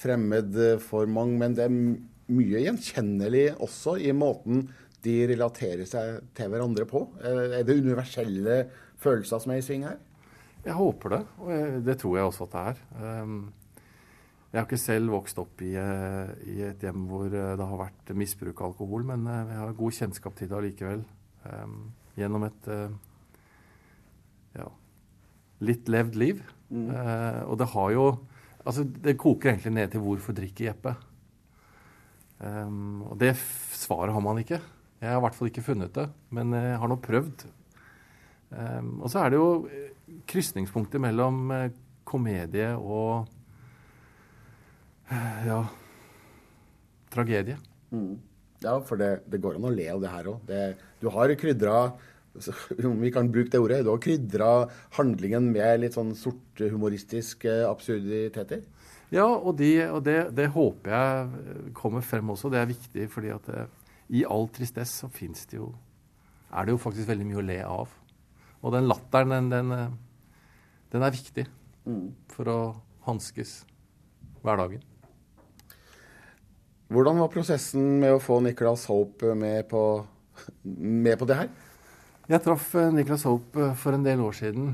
fremmed 0.00 0.56
for 0.84 1.08
mange, 1.10 1.38
men 1.40 1.56
det 1.56 1.66
er 1.66 1.74
mye 2.30 2.62
gjenkjennelig 2.62 3.46
også 3.58 3.96
i 4.04 4.12
måten 4.16 4.68
de 5.04 5.16
relaterer 5.30 5.88
seg 5.88 6.20
til 6.36 6.52
hverandre 6.52 6.86
på. 6.88 7.06
Er 7.24 7.64
det 7.64 7.78
universelle 7.80 8.62
følelser 9.00 9.42
som 9.42 9.54
er 9.54 9.62
i 9.62 9.64
sving 9.64 9.86
her? 9.88 9.98
Jeg 10.64 10.76
håper 10.76 11.14
det, 11.14 11.20
og 11.40 11.80
det 11.86 11.96
tror 12.00 12.16
jeg 12.18 12.28
også 12.28 12.46
at 12.46 12.54
det 12.54 12.64
er. 12.70 12.80
Um, 13.22 13.38
jeg 14.50 14.58
har 14.58 14.66
ikke 14.66 14.80
selv 14.82 15.12
vokst 15.14 15.38
opp 15.38 15.60
i, 15.62 15.70
eh, 15.78 16.30
i 16.50 16.56
et 16.66 16.82
hjem 16.82 17.04
hvor 17.06 17.28
eh, 17.30 17.52
det 17.54 17.66
har 17.70 17.78
vært 17.78 18.10
misbruk 18.18 18.58
av 18.58 18.72
alkohol, 18.72 19.04
men 19.06 19.22
eh, 19.30 19.52
jeg 19.52 19.60
har 19.60 19.76
god 19.78 19.98
kjennskap 20.00 20.34
til 20.38 20.50
det 20.50 20.56
allikevel. 20.58 21.04
Um, 21.40 21.76
gjennom 22.18 22.42
et 22.44 22.66
ja, 24.58 24.66
litt 25.64 25.88
levd 25.88 26.18
liv. 26.20 26.42
Eh, 26.70 27.40
og 27.46 27.56
det 27.62 27.72
har 27.76 27.94
jo 27.96 28.10
Altså, 28.60 28.82
det 28.84 29.16
koker 29.16 29.54
egentlig 29.54 29.70
ned 29.72 29.88
til 29.88 30.02
hvorfor 30.04 30.34
drikker 30.36 30.66
Jeppe? 30.66 30.90
Um, 32.44 33.06
og 33.08 33.14
det 33.18 33.30
svaret 33.72 34.12
har 34.12 34.20
man 34.20 34.36
ikke. 34.42 34.58
Jeg 35.00 35.08
har 35.08 35.16
i 35.16 35.22
hvert 35.24 35.38
fall 35.38 35.48
ikke 35.48 35.64
funnet 35.64 35.94
det, 35.96 36.04
men 36.28 36.52
jeg 36.52 36.76
har 36.76 36.92
nå 36.92 36.98
prøvd. 37.00 37.46
Um, 38.50 38.96
og 39.04 39.10
så 39.12 39.22
er 39.22 39.30
det 39.30 39.38
jo 39.38 39.50
eh, 39.70 39.90
krysningspunktet 40.26 40.98
mellom 41.02 41.52
eh, 41.54 41.68
komedie 42.08 42.72
og 42.74 43.28
eh, 45.06 45.44
ja 45.46 45.60
tragedie. 47.10 47.58
Mm. 47.94 48.18
Ja, 48.62 48.76
for 48.86 48.98
det, 49.00 49.22
det 49.30 49.40
går 49.42 49.56
an 49.58 49.68
å 49.70 49.74
le 49.74 49.86
av 49.92 50.02
det 50.02 50.10
her 50.12 50.32
òg. 50.32 50.50
Du 51.00 51.08
har 51.14 51.32
krydra 51.38 51.76
om 52.90 53.00
vi 53.00 53.10
kan 53.10 53.30
bruke 53.32 53.50
det 53.50 53.58
ordet, 53.58 53.80
du 53.84 53.90
har 53.90 54.02
krydra 54.02 54.50
handlingen 54.98 55.48
med 55.50 55.80
litt 55.82 55.96
sånn 55.96 56.12
sorthumoristiske 56.18 57.56
absurditeter. 57.66 58.62
Ja, 59.10 59.26
og, 59.26 59.56
de, 59.58 59.72
og 59.90 60.04
det, 60.06 60.18
det 60.38 60.52
håper 60.54 60.94
jeg 60.94 61.72
kommer 61.74 62.04
frem 62.06 62.30
også. 62.30 62.50
Det 62.52 62.60
er 62.60 62.70
viktig, 62.70 63.08
fordi 63.10 63.32
at 63.34 63.48
det, 63.50 63.64
i 64.14 64.22
all 64.26 64.46
tristess 64.54 65.00
så 65.02 65.10
fins 65.10 65.46
det 65.50 65.58
jo 65.58 65.72
Er 66.50 66.66
det 66.66 66.72
jo 66.74 66.80
faktisk 66.82 67.06
veldig 67.06 67.26
mye 67.28 67.38
å 67.38 67.46
le 67.46 67.58
av. 67.62 67.90
Og 68.60 68.74
den 68.74 68.88
latteren, 68.90 69.32
den, 69.32 69.50
den, 69.52 69.72
eh, 69.72 69.90
den 70.92 71.06
er 71.06 71.14
viktig 71.14 71.46
for 72.30 72.50
å 72.50 72.60
hanskes 73.06 73.62
hverdagen. 74.44 74.82
Hvordan 76.90 77.20
var 77.22 77.30
prosessen 77.30 78.00
med 78.02 78.16
å 78.16 78.22
få 78.22 78.40
Nicholas 78.42 78.84
Hope 78.90 79.34
med 79.38 79.68
på, 79.70 79.82
med 80.66 81.18
på 81.20 81.28
det 81.30 81.38
her? 81.38 81.50
Jeg 82.30 82.42
traff 82.44 82.68
Nicholas 82.74 82.94
Niklas 82.94 83.26
Hope 83.26 83.62
eh, 83.62 83.74
for 83.78 83.96
en 83.96 84.06
del 84.06 84.20
år 84.22 84.36
siden 84.38 84.72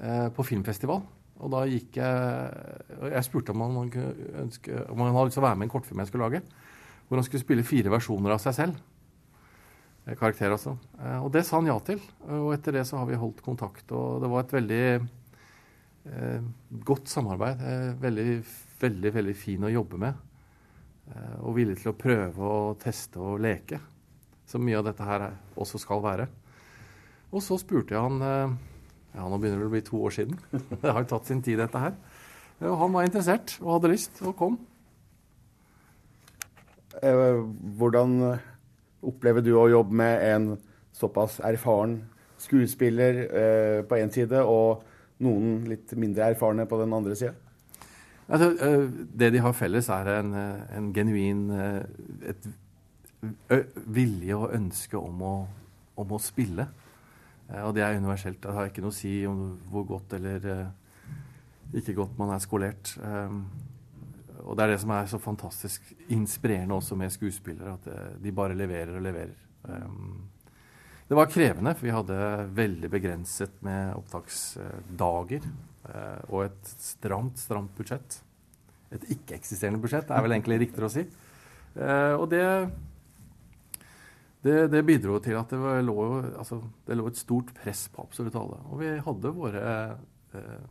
eh, 0.00 0.28
på 0.36 0.44
filmfestival. 0.44 1.02
Og 1.40 1.52
da 1.54 1.62
gikk 1.64 1.96
jeg 1.96 2.96
og 2.98 3.06
Jeg 3.14 3.24
spurte 3.24 3.54
om 3.54 3.62
han, 3.64 3.88
kunne 3.92 4.32
ønske, 4.42 4.82
om 4.92 5.00
han 5.00 5.14
hadde 5.14 5.30
lyst 5.30 5.38
til 5.38 5.44
å 5.44 5.46
være 5.46 5.56
med 5.56 5.64
i 5.64 5.68
en 5.70 5.72
kortfilm 5.72 6.02
jeg 6.02 6.10
skulle 6.10 6.26
lage. 6.26 6.42
Hvor 7.08 7.16
han 7.16 7.24
skulle 7.24 7.44
spille 7.44 7.64
fire 7.64 7.92
versjoner 7.94 8.34
av 8.34 8.42
seg 8.42 8.56
selv. 8.58 8.82
Eh, 10.10 10.16
Karakter, 10.18 10.50
altså. 10.50 10.74
Eh, 10.98 11.18
og 11.22 11.30
det 11.34 11.44
sa 11.46 11.60
han 11.60 11.68
ja 11.70 11.76
til. 11.86 12.00
Og 12.26 12.50
etter 12.56 12.74
det 12.80 12.86
så 12.88 12.98
har 13.00 13.06
vi 13.10 13.18
holdt 13.20 13.42
kontakt. 13.46 13.86
Og 13.94 14.18
det 14.24 14.30
var 14.32 14.42
et 14.44 14.54
veldig 14.56 14.82
eh, 14.96 16.48
godt 16.90 17.10
samarbeid. 17.12 17.62
Eh, 17.62 17.86
veldig, 18.02 18.26
veldig, 18.82 19.14
veldig 19.20 19.36
fin 19.38 19.66
å 19.68 19.72
jobbe 19.72 20.00
med. 20.02 20.26
Eh, 21.10 21.36
og 21.44 21.54
villig 21.58 21.78
til 21.82 21.92
å 21.92 21.98
prøve 21.98 22.50
og 22.50 22.80
teste 22.82 23.22
og 23.22 23.40
leke. 23.44 23.78
Som 24.50 24.64
mye 24.66 24.80
av 24.80 24.88
dette 24.90 25.06
her 25.06 25.28
er- 25.28 25.38
også 25.60 25.78
skal 25.78 26.02
være. 26.02 26.26
Og 27.30 27.42
så 27.46 27.54
spurte 27.62 27.94
jeg 27.94 28.02
han 28.02 28.22
eh, 28.26 28.58
Ja, 29.14 29.24
nå 29.26 29.38
begynner 29.42 29.62
det 29.62 29.68
å 29.70 29.74
bli 29.74 29.84
to 29.86 30.00
år 30.06 30.12
siden. 30.14 30.36
det 30.82 30.86
har 30.90 31.02
jo 31.02 31.10
tatt 31.10 31.26
sin 31.30 31.42
tid, 31.42 31.58
dette 31.58 31.78
her. 31.82 31.94
Og 32.60 32.76
han 32.82 32.92
var 32.92 33.06
interessert 33.06 33.56
og 33.62 33.72
hadde 33.78 33.90
lyst, 33.94 34.18
og 34.26 34.34
kom. 34.38 34.58
Eh, 37.02 37.40
Hvordan 37.80 38.16
opplever 39.02 39.44
du 39.44 39.54
å 39.56 39.68
jobbe 39.70 39.96
med 40.02 40.24
en 40.30 40.48
såpass 40.96 41.38
erfaren 41.46 42.00
skuespiller 42.40 43.20
eh, 43.26 43.78
på 43.86 44.00
én 44.00 44.12
side, 44.12 44.42
og 44.42 44.84
noen 45.24 45.64
litt 45.68 45.92
mindre 46.00 46.30
erfarne 46.32 46.66
på 46.68 46.80
den 46.80 46.96
andre 46.96 47.16
sida? 47.18 47.34
Altså, 48.30 48.50
eh, 48.62 48.90
det 49.20 49.32
de 49.32 49.42
har 49.42 49.52
felles, 49.52 49.88
er 49.88 50.08
en, 50.20 50.34
eh, 50.34 50.76
en 50.78 50.92
genuin 50.94 51.50
eh, 51.50 51.82
et 52.30 52.46
vilje 53.86 54.36
og 54.36 54.54
ønske 54.54 54.96
om 54.96 55.22
å, 55.22 55.34
om 55.96 56.12
å 56.12 56.20
spille. 56.22 56.68
Og 57.50 57.74
det 57.74 57.82
er 57.82 57.98
universelt. 57.98 58.38
Det 58.40 58.54
har 58.54 58.70
ikke 58.70 58.80
noe 58.80 58.94
å 58.94 58.96
si 58.96 59.26
om 59.26 59.58
hvor 59.68 59.82
godt 59.84 60.14
eller 60.16 60.70
ikke 61.74 61.96
godt 61.98 62.14
man 62.16 62.30
er 62.32 62.40
skolert. 62.40 62.92
Og 64.44 64.56
det 64.56 64.64
er 64.64 64.72
det 64.74 64.80
som 64.82 64.90
er 64.94 65.06
så 65.10 65.18
fantastisk 65.20 65.92
inspirerende 66.08 66.76
også 66.76 66.96
med 66.98 67.12
skuespillere, 67.14 67.74
at 67.78 67.86
eh, 67.92 68.12
de 68.24 68.32
bare 68.32 68.56
leverer 68.56 68.96
og 68.96 69.02
leverer. 69.04 69.34
Um, 69.68 70.28
det 71.10 71.16
var 71.18 71.26
krevende, 71.26 71.72
for 71.74 71.88
vi 71.88 71.94
hadde 71.94 72.16
veldig 72.54 72.90
begrenset 72.92 73.56
med 73.66 73.94
opptaksdager. 73.98 75.48
eh, 75.90 76.20
og 76.30 76.44
et 76.44 76.70
stramt, 76.78 77.38
stramt 77.40 77.72
budsjett. 77.76 78.20
Et 78.92 79.04
ikke-eksisterende 79.16 79.80
budsjett 79.82 80.10
er 80.10 80.22
vel 80.22 80.32
egentlig 80.36 80.60
riktigere 80.60 80.86
å 80.86 80.92
si. 80.92 81.04
Eh, 81.76 82.14
og 82.14 82.28
det, 82.30 82.44
det, 84.42 84.56
det 84.70 84.84
bidro 84.86 85.18
til 85.22 85.36
at 85.38 85.50
det 85.50 85.58
var- 85.58 85.82
lå, 85.82 85.96
altså, 86.38 86.60
det 86.86 86.96
lå 86.98 87.06
et 87.10 87.16
stort 87.20 87.52
press 87.54 87.88
på 87.88 88.02
absolutt 88.06 88.36
alle. 88.38 88.60
Og 88.70 88.78
vi 88.80 88.94
hadde 88.98 89.34
våre 89.34 89.64
eh, 90.34 90.64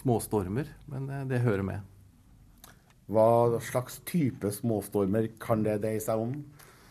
småstormer, 0.00 0.68
men 0.86 1.28
det 1.28 1.40
hører 1.44 1.62
med. 1.66 1.80
Hva 3.08 3.58
slags 3.64 4.02
type 4.08 4.50
småstormer 4.52 5.30
kan 5.40 5.64
det 5.64 5.78
dreie 5.82 6.00
seg 6.04 6.20
om? 6.20 6.34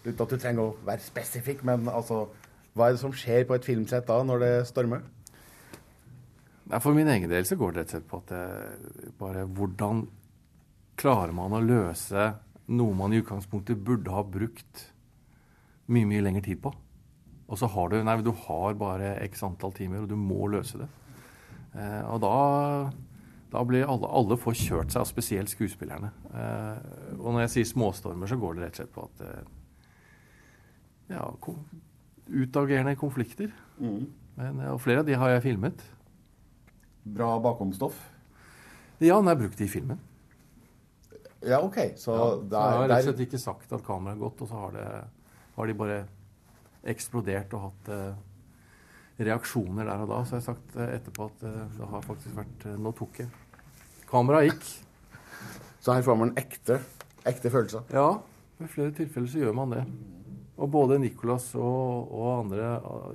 Uten 0.06 0.24
at 0.24 0.32
du 0.34 0.38
trenger 0.40 0.64
å 0.64 0.76
være 0.88 1.04
spesifikk, 1.06 1.62
men 1.68 1.90
altså, 1.92 2.26
hva 2.74 2.88
er 2.88 2.96
det 2.96 3.04
som 3.04 3.14
skjer 3.14 3.46
på 3.46 3.58
et 3.58 3.68
filmsett 3.68 4.08
da, 4.10 4.18
når 4.26 4.44
det 4.44 4.52
stormer? 4.70 5.06
For 6.82 6.96
min 6.96 7.08
egen 7.12 7.32
del 7.32 7.46
så 7.48 7.56
går 7.60 7.74
det 7.74 7.84
rett 7.84 7.92
og 7.92 7.96
slett 7.96 8.10
på 8.10 8.20
at 8.24 8.34
det, 8.34 9.12
bare 9.20 9.46
hvordan 9.46 10.04
klarer 11.00 11.36
man 11.36 11.56
å 11.56 11.64
løse 11.64 12.32
noe 12.68 12.96
man 12.98 13.14
i 13.14 13.22
utgangspunktet 13.22 13.80
burde 13.80 14.12
ha 14.12 14.24
brukt 14.28 14.88
mye, 15.88 16.08
mye 16.10 16.24
lengre 16.26 16.44
tid 16.44 16.60
på. 16.64 16.74
Og 17.48 17.60
så 17.60 17.70
har 17.72 17.92
du 17.92 18.02
Nei, 18.04 18.18
du 18.26 18.34
har 18.36 18.76
bare 18.80 19.16
x 19.24 19.46
antall 19.48 19.72
timer, 19.76 20.04
og 20.04 20.12
du 20.12 20.18
må 20.20 20.50
løse 20.52 20.82
det. 20.82 20.90
Eh, 21.78 22.02
og 22.12 22.20
da, 22.24 22.34
da 23.52 23.64
blir 23.64 23.88
alle, 23.88 24.10
alle 24.12 24.38
får 24.40 24.58
kjørt 24.60 24.94
seg, 24.94 25.08
spesielt 25.08 25.52
skuespillerne. 25.52 26.12
Eh, 26.32 27.14
og 27.18 27.30
når 27.32 27.46
jeg 27.46 27.54
sier 27.56 27.70
småstormer, 27.72 28.30
så 28.30 28.40
går 28.40 28.58
det 28.58 28.66
rett 28.66 28.76
og 28.76 28.82
slett 28.82 28.96
på 28.96 29.06
at 29.08 29.24
eh, 29.28 29.54
Ja, 31.14 31.24
kom, 31.40 31.62
utagerende 32.28 32.98
konflikter. 33.00 33.54
Mm. 33.80 34.10
Men, 34.36 34.60
eh, 34.60 34.74
og 34.74 34.82
flere 34.84 35.06
av 35.06 35.08
de 35.08 35.16
har 35.16 35.32
jeg 35.38 35.46
filmet. 35.48 35.86
Bra 37.08 37.38
bakomstoff? 37.40 37.98
Ja, 39.00 39.16
den 39.16 39.32
er 39.32 39.40
brukt 39.40 39.62
i 39.64 39.70
filmen. 39.72 40.02
Ja, 41.46 41.62
OK. 41.62 41.78
Så 41.96 42.12
ja, 42.12 42.30
der, 42.42 42.58
jeg 42.58 42.82
har 42.82 42.90
rett 42.90 42.98
og 42.98 43.10
slett 43.12 43.26
ikke 43.28 43.40
sagt 43.42 43.74
at 43.78 43.86
kameraet 43.86 44.18
er 44.18 44.24
godt, 44.26 44.44
og 44.44 44.50
så 44.50 44.62
har, 44.66 44.76
det, 44.76 44.88
har 45.56 45.70
de 45.70 45.78
bare 45.78 46.00
eksplodert 46.88 47.54
og 47.56 47.70
hatt 47.70 47.92
eh, 47.94 48.16
reaksjoner 49.18 49.88
der 49.88 50.04
og 50.04 50.12
da. 50.12 50.20
Så 50.24 50.36
har 50.36 50.42
jeg 50.42 50.48
sagt 50.48 50.76
eh, 50.78 50.94
etterpå 50.98 51.30
at 51.32 51.46
eh, 51.48 51.64
det 51.78 51.90
har 51.94 52.06
faktisk 52.06 52.36
vært 52.38 52.68
eh, 52.70 52.78
Nå 52.82 52.94
tok 52.98 53.22
jeg. 53.24 53.32
Kameraet 54.10 54.52
gikk. 54.52 54.68
Så 55.84 55.96
her 55.96 56.06
får 56.06 56.20
man 56.20 56.36
ekte, 56.40 56.80
ekte 57.28 57.52
følelser? 57.54 57.88
Ja, 57.94 58.10
ved 58.60 58.72
flere 58.72 58.94
tilfeller 58.96 59.32
så 59.32 59.42
gjør 59.42 59.58
man 59.58 59.74
det. 59.76 59.84
Og 60.58 60.72
både 60.74 60.98
Nicolas 61.00 61.52
og, 61.56 62.12
og 62.12 62.30
andre 62.40 62.70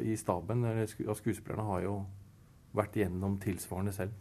i 0.07 0.15
staben 0.17 0.63
av 0.69 0.85
skuespillerne 1.19 1.67
har 1.67 1.87
jo 1.89 1.97
vært 2.77 2.97
igjennom 2.97 3.35
tilsvarende 3.43 3.93
selv. 3.93 4.15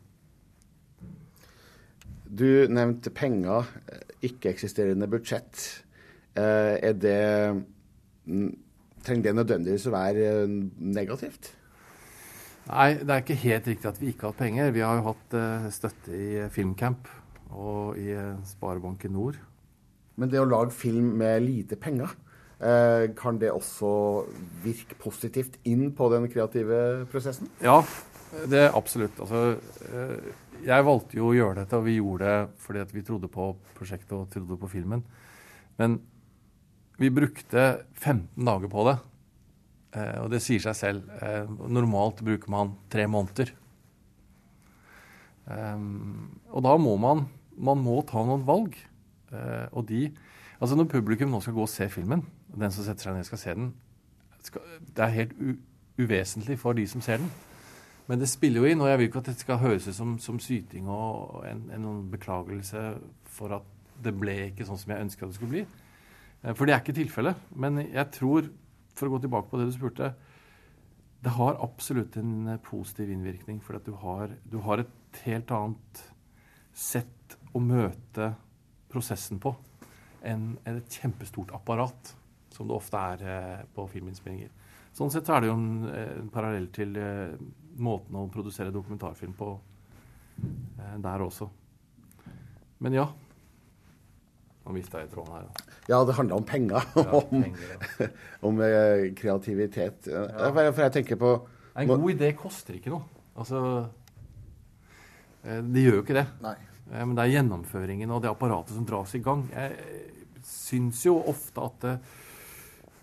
Du 2.26 2.48
nevnte 2.72 3.12
penger, 3.14 3.68
ikke-eksisterende 4.24 5.08
budsjett. 5.12 5.60
Er 6.40 6.96
det 6.96 7.20
Trenger 9.02 9.26
det 9.26 9.34
nødvendigvis 9.36 9.88
å 9.90 9.94
være 9.96 10.28
negativt? 10.48 11.52
Nei, 12.72 12.92
det 13.04 13.12
er 13.12 13.24
ikke 13.24 13.36
helt 13.42 13.66
riktig 13.68 13.88
at 13.90 13.98
vi 14.00 14.10
ikke 14.14 14.30
har 14.30 14.32
hatt 14.32 14.40
penger. 14.40 14.70
Vi 14.72 14.84
har 14.86 15.00
jo 15.00 15.08
hatt 15.10 15.34
uh, 15.36 15.68
støtte 15.76 16.14
i 16.16 16.28
eh, 16.40 16.52
Filmcamp 16.54 17.10
og 17.52 17.98
i 18.00 18.14
eh, 18.16 18.38
Sparebanken 18.48 19.12
Nord. 19.12 19.40
Men 20.16 20.32
det 20.32 20.40
å 20.40 20.48
lage 20.48 20.72
film 20.72 21.10
med 21.20 21.44
lite 21.44 21.76
penger, 21.76 22.14
uh, 22.64 23.12
kan 23.18 23.42
det 23.42 23.52
også 23.52 23.92
virke 24.64 24.96
positivt 25.04 25.60
inn 25.68 25.90
på 25.98 26.08
den 26.14 26.30
kreative 26.32 26.80
prosessen? 27.12 27.52
Ja, 27.60 27.82
det 28.48 28.64
er 28.70 28.80
absolutt. 28.80 29.20
Altså, 29.20 29.58
jeg 30.64 30.88
valgte 30.88 31.20
jo 31.20 31.28
å 31.34 31.36
gjøre 31.36 31.66
dette, 31.66 31.76
og 31.76 31.90
vi 31.90 31.98
gjorde 31.98 32.32
det 32.32 32.64
fordi 32.64 32.86
at 32.86 32.96
vi 32.96 33.04
trodde 33.04 33.28
på 33.34 33.52
prosjektet 33.76 34.16
og 34.16 34.32
trodde 34.32 34.62
på 34.62 34.72
filmen. 34.72 35.04
Men 35.82 36.00
vi 37.02 37.12
brukte 37.12 37.82
15 38.00 38.48
dager 38.48 38.72
på 38.72 38.88
det. 38.88 39.00
Eh, 39.92 40.18
og 40.24 40.32
det 40.32 40.42
sier 40.44 40.64
seg 40.64 40.78
selv. 40.78 41.12
Eh, 41.22 41.50
normalt 41.68 42.24
bruker 42.24 42.52
man 42.52 42.76
tre 42.92 43.08
måneder. 43.12 43.54
Um, 45.52 46.38
og 46.54 46.62
da 46.64 46.76
må 46.80 46.94
man 47.02 47.26
man 47.62 47.82
må 47.84 48.00
ta 48.08 48.22
noen 48.26 48.46
valg. 48.48 48.78
Eh, 49.32 49.68
og 49.72 49.88
de 49.90 50.12
Altså 50.62 50.76
når 50.78 50.92
publikum 50.92 51.32
nå 51.34 51.40
skal 51.42 51.56
gå 51.56 51.64
og 51.66 51.70
se 51.74 51.88
filmen, 51.90 52.20
og 52.54 52.60
den 52.62 52.70
som 52.70 52.86
setter 52.86 53.08
seg 53.08 53.16
ned 53.16 53.26
skal 53.26 53.40
se 53.42 53.54
den, 53.58 53.72
det 54.94 55.02
er 55.02 55.16
helt 55.16 55.32
uvesentlig 55.98 56.60
for 56.62 56.78
de 56.78 56.84
som 56.86 57.02
ser 57.02 57.18
den. 57.18 57.32
Men 58.06 58.22
det 58.22 58.30
spiller 58.30 58.62
jo 58.62 58.70
inn, 58.70 58.84
og 58.84 58.92
jeg 58.92 59.00
vil 59.00 59.08
ikke 59.10 59.24
at 59.24 59.32
dette 59.32 59.42
skal 59.42 59.58
høres 59.58 59.88
ut 59.90 59.98
som, 59.98 60.12
som 60.22 60.38
syting 60.38 60.86
og 60.86 61.42
en, 61.50 61.64
en 61.74 61.88
beklagelse 62.14 62.84
for 63.26 63.58
at 63.58 63.66
det 64.06 64.14
ble 64.22 64.36
ikke 64.52 64.68
sånn 64.70 64.78
som 64.84 64.94
jeg 64.94 65.08
ønska 65.08 65.26
det 65.26 65.40
skulle 65.40 65.56
bli. 65.56 65.66
Eh, 66.44 66.54
For 66.54 66.70
det 66.70 66.76
er 66.76 66.86
ikke 66.86 67.00
tilfellet. 67.00 67.42
Men 67.58 67.82
jeg 67.88 68.06
tror, 68.20 68.54
for 68.98 69.08
å 69.08 69.16
gå 69.16 69.24
tilbake 69.24 69.50
på 69.52 69.60
det 69.60 69.70
du 69.70 69.76
spurte, 69.76 70.12
det 71.22 71.34
har 71.36 71.60
absolutt 71.62 72.18
en 72.18 72.48
eh, 72.48 72.62
positiv 72.66 73.12
innvirkning. 73.14 73.60
For 73.62 73.78
at 73.78 73.86
du 73.86 73.94
har, 74.02 74.34
du 74.50 74.58
har 74.66 74.82
et 74.82 75.22
helt 75.26 75.52
annet 75.54 76.04
sett 76.74 77.38
å 77.54 77.62
møte 77.62 78.34
prosessen 78.92 79.40
på 79.42 79.54
enn 80.28 80.56
et 80.70 80.98
kjempestort 81.02 81.54
apparat, 81.58 82.14
som 82.54 82.68
det 82.70 82.78
ofte 82.78 83.00
er 83.14 83.26
eh, 83.26 83.64
på 83.76 83.88
filminnspillinger. 83.92 84.52
Sånn 84.98 85.12
sett 85.14 85.30
er 85.32 85.42
det 85.42 85.52
jo 85.52 85.58
en, 85.58 85.90
eh, 85.92 86.16
en 86.20 86.32
parallell 86.34 86.68
til 86.74 86.98
måten 87.82 88.18
å 88.20 88.28
produsere 88.34 88.74
dokumentarfilm 88.74 89.36
på 89.38 89.54
der 91.02 91.22
også. 91.22 91.46
Men 92.82 92.96
ja. 92.98 93.06
Nå 94.66 94.76
mista 94.76 95.00
jeg 95.02 95.10
tråden 95.10 95.34
her. 95.34 95.48
da. 95.48 95.78
Ja, 95.90 96.00
det 96.06 96.16
handler 96.18 96.38
om 96.38 96.46
penger. 96.46 96.86
Ja, 96.96 97.06
om 97.22 97.46
om 98.52 98.62
eh, 98.62 99.08
kreativitet. 99.18 100.08
Ja. 100.12 100.52
For, 100.52 100.84
jeg 100.86 100.96
tenker 101.00 101.18
på 101.22 101.32
En 101.82 101.88
god 101.88 102.12
idé 102.14 102.34
koster 102.38 102.76
ikke 102.78 102.92
noe. 102.94 103.08
Altså 103.40 103.62
eh, 105.46 105.62
Det 105.66 105.86
gjør 105.86 105.98
jo 106.00 106.04
ikke 106.06 106.18
det. 106.20 106.28
Nei. 106.44 106.56
Eh, 106.92 107.04
Men 107.06 107.16
det 107.18 107.26
er 107.26 107.36
gjennomføringen 107.38 108.12
og 108.14 108.22
det 108.26 108.32
apparatet 108.32 108.76
som 108.78 108.86
dras 108.86 109.16
i 109.18 109.24
gang. 109.24 109.48
Jeg 109.54 109.78
syns 110.46 111.06
jo 111.06 111.18
ofte 111.32 111.64
at 111.64 111.88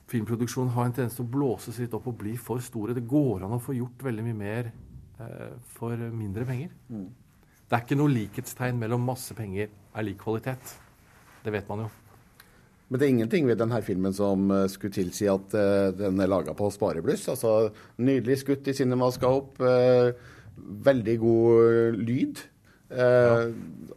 filmproduksjonen 0.09 0.73
har 0.73 0.89
en 0.89 0.95
tendens 0.97 1.17
til 1.19 1.27
å 1.27 1.33
blåses 1.33 1.79
litt 1.83 1.95
opp 1.97 2.07
og 2.09 2.17
bli 2.23 2.35
for 2.41 2.63
store. 2.65 2.95
Det 2.97 3.07
går 3.09 3.45
an 3.45 3.57
å 3.59 3.63
få 3.63 3.75
gjort 3.77 4.05
veldig 4.07 4.25
mye 4.31 4.39
mer 4.39 4.71
eh, 5.21 5.57
for 5.77 5.97
mindre 5.97 6.47
penger. 6.49 6.71
Mm. 6.89 7.09
Det 7.69 7.77
er 7.77 7.83
ikke 7.85 7.99
noe 8.01 8.15
likhetstegn 8.15 8.79
mellom 8.81 9.03
masse 9.05 9.35
penger 9.37 9.69
er 9.69 10.07
lik 10.07 10.21
kvalitet. 10.23 10.77
Det 11.49 11.55
vet 11.55 11.69
man 11.73 11.87
jo. 11.87 11.89
Men 12.89 13.01
det 13.01 13.07
er 13.07 13.13
ingenting 13.15 13.47
ved 13.49 13.57
denne 13.61 13.79
filmen 13.85 14.13
som 14.17 14.51
eh, 14.53 14.67
skulle 14.69 14.93
tilsi 14.93 15.29
at 15.33 15.55
eh, 15.57 15.89
den 15.97 16.21
er 16.21 16.29
laga 16.29 16.53
på 16.57 16.69
sparebluss. 16.73 17.25
Altså, 17.33 17.71
nydelig 18.01 18.43
skutt 18.43 18.69
i 18.69 18.75
cinemascope, 18.77 19.65
uh, 19.65 20.37
veldig 20.89 21.17
god 21.25 21.65
eh, 21.65 21.99
lyd. 22.05 22.45
Eh, 22.93 23.49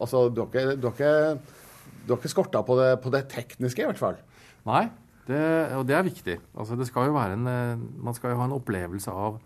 Altså, 0.02 0.24
du 0.34 0.41
har 0.41 0.47
ikke, 0.49 0.76
du 0.82 0.88
har 0.88 0.95
ikke, 0.95 1.60
du 2.08 2.14
har 2.14 2.18
ikke 2.18 2.32
skorta 2.34 2.64
på 2.66 2.76
det, 2.80 2.89
på 3.04 3.12
det 3.14 3.28
tekniske, 3.30 3.84
i 3.84 3.86
hvert 3.86 3.99
fall. 3.99 4.16
Nei, 4.66 4.88
det, 5.28 5.41
og 5.78 5.86
det 5.86 5.97
er 5.97 6.08
viktig. 6.08 6.39
Altså, 6.58 6.78
det 6.80 6.88
skal 6.89 7.12
jo 7.12 7.18
være 7.20 7.38
en, 7.38 7.45
eh, 7.52 7.84
man 8.02 8.18
skal 8.18 8.34
jo 8.34 8.39
ha 8.41 8.47
en 8.49 8.58
opplevelse 8.58 9.14
av 9.14 9.38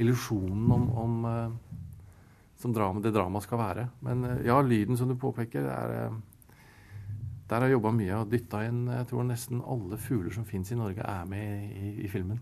illusjonen 0.00 0.72
om, 0.78 0.88
om 1.02 1.18
eh, 1.28 1.76
som 2.58 2.72
drama, 2.74 3.02
det 3.04 3.12
dramaet 3.14 3.44
skal 3.46 3.60
være. 3.60 3.86
Men 4.06 4.24
eh, 4.30 4.42
ja, 4.48 4.58
lyden 4.64 4.96
som 4.98 5.10
du 5.10 5.18
påpeker, 5.20 5.68
er, 5.68 5.94
eh, 6.08 6.18
der 7.48 7.56
har 7.62 7.68
jeg 7.68 7.78
jobba 7.78 7.94
mye 7.96 8.16
og 8.18 8.30
dytta 8.32 8.60
inn 8.68 8.82
Jeg 8.92 9.08
tror 9.08 9.24
nesten 9.24 9.62
alle 9.64 9.96
fugler 10.00 10.34
som 10.34 10.44
fins 10.48 10.72
i 10.72 10.76
Norge, 10.78 11.00
er 11.00 11.28
med 11.28 11.70
i, 11.72 11.92
i 12.04 12.10
filmen. 12.12 12.40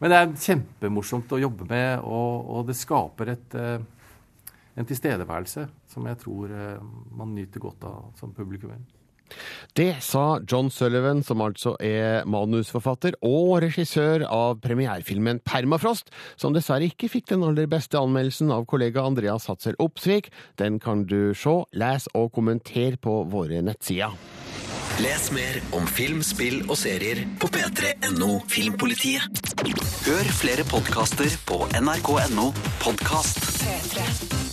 Men 0.00 0.12
det 0.12 0.18
er 0.18 0.34
kjempemorsomt 0.44 1.32
å 1.32 1.40
jobbe 1.40 1.66
med, 1.70 2.02
og, 2.04 2.50
og 2.52 2.66
det 2.68 2.76
skaper 2.76 3.30
et, 3.32 3.54
eh, 3.56 4.50
en 4.76 4.88
tilstedeværelse 4.88 5.64
som 5.88 6.08
jeg 6.10 6.20
tror 6.20 6.52
eh, 6.52 6.82
man 7.16 7.32
nyter 7.32 7.62
godt 7.62 7.86
av 7.88 8.10
som 8.18 8.34
publikummer. 8.36 8.82
Det 9.74 9.96
sa 10.04 10.38
John 10.50 10.70
Sullivan, 10.70 11.22
som 11.26 11.42
altså 11.42 11.74
er 11.82 12.22
manusforfatter 12.30 13.16
og 13.26 13.56
regissør 13.64 14.22
av 14.28 14.60
premierefilmen 14.62 15.40
Permafrost, 15.46 16.12
som 16.38 16.54
dessverre 16.54 16.86
ikke 16.92 17.10
fikk 17.10 17.32
den 17.32 17.42
aller 17.46 17.66
beste 17.70 17.98
anmeldelsen 17.98 18.54
av 18.54 18.68
kollega 18.70 19.02
Andreas 19.02 19.48
Hatzel 19.50 19.78
Opsvik. 19.82 20.30
Den 20.60 20.78
kan 20.78 21.06
du 21.10 21.34
se, 21.34 21.56
les 21.74 22.06
og 22.14 22.30
kommentere 22.36 23.00
på 23.00 23.22
våre 23.32 23.64
nettsider. 23.66 24.14
Les 25.02 25.24
mer 25.34 25.56
om 25.74 25.88
film, 25.90 26.20
spill 26.22 26.60
og 26.68 26.76
serier 26.78 27.24
på 27.42 27.50
p3.no 27.50 28.36
Filmpolitiet. 28.46 29.42
Hør 30.06 30.32
flere 30.38 30.68
podkaster 30.70 31.34
på 31.50 31.64
nrk.no 31.80 32.52
podkast. 32.84 33.42
P3. 33.64 34.43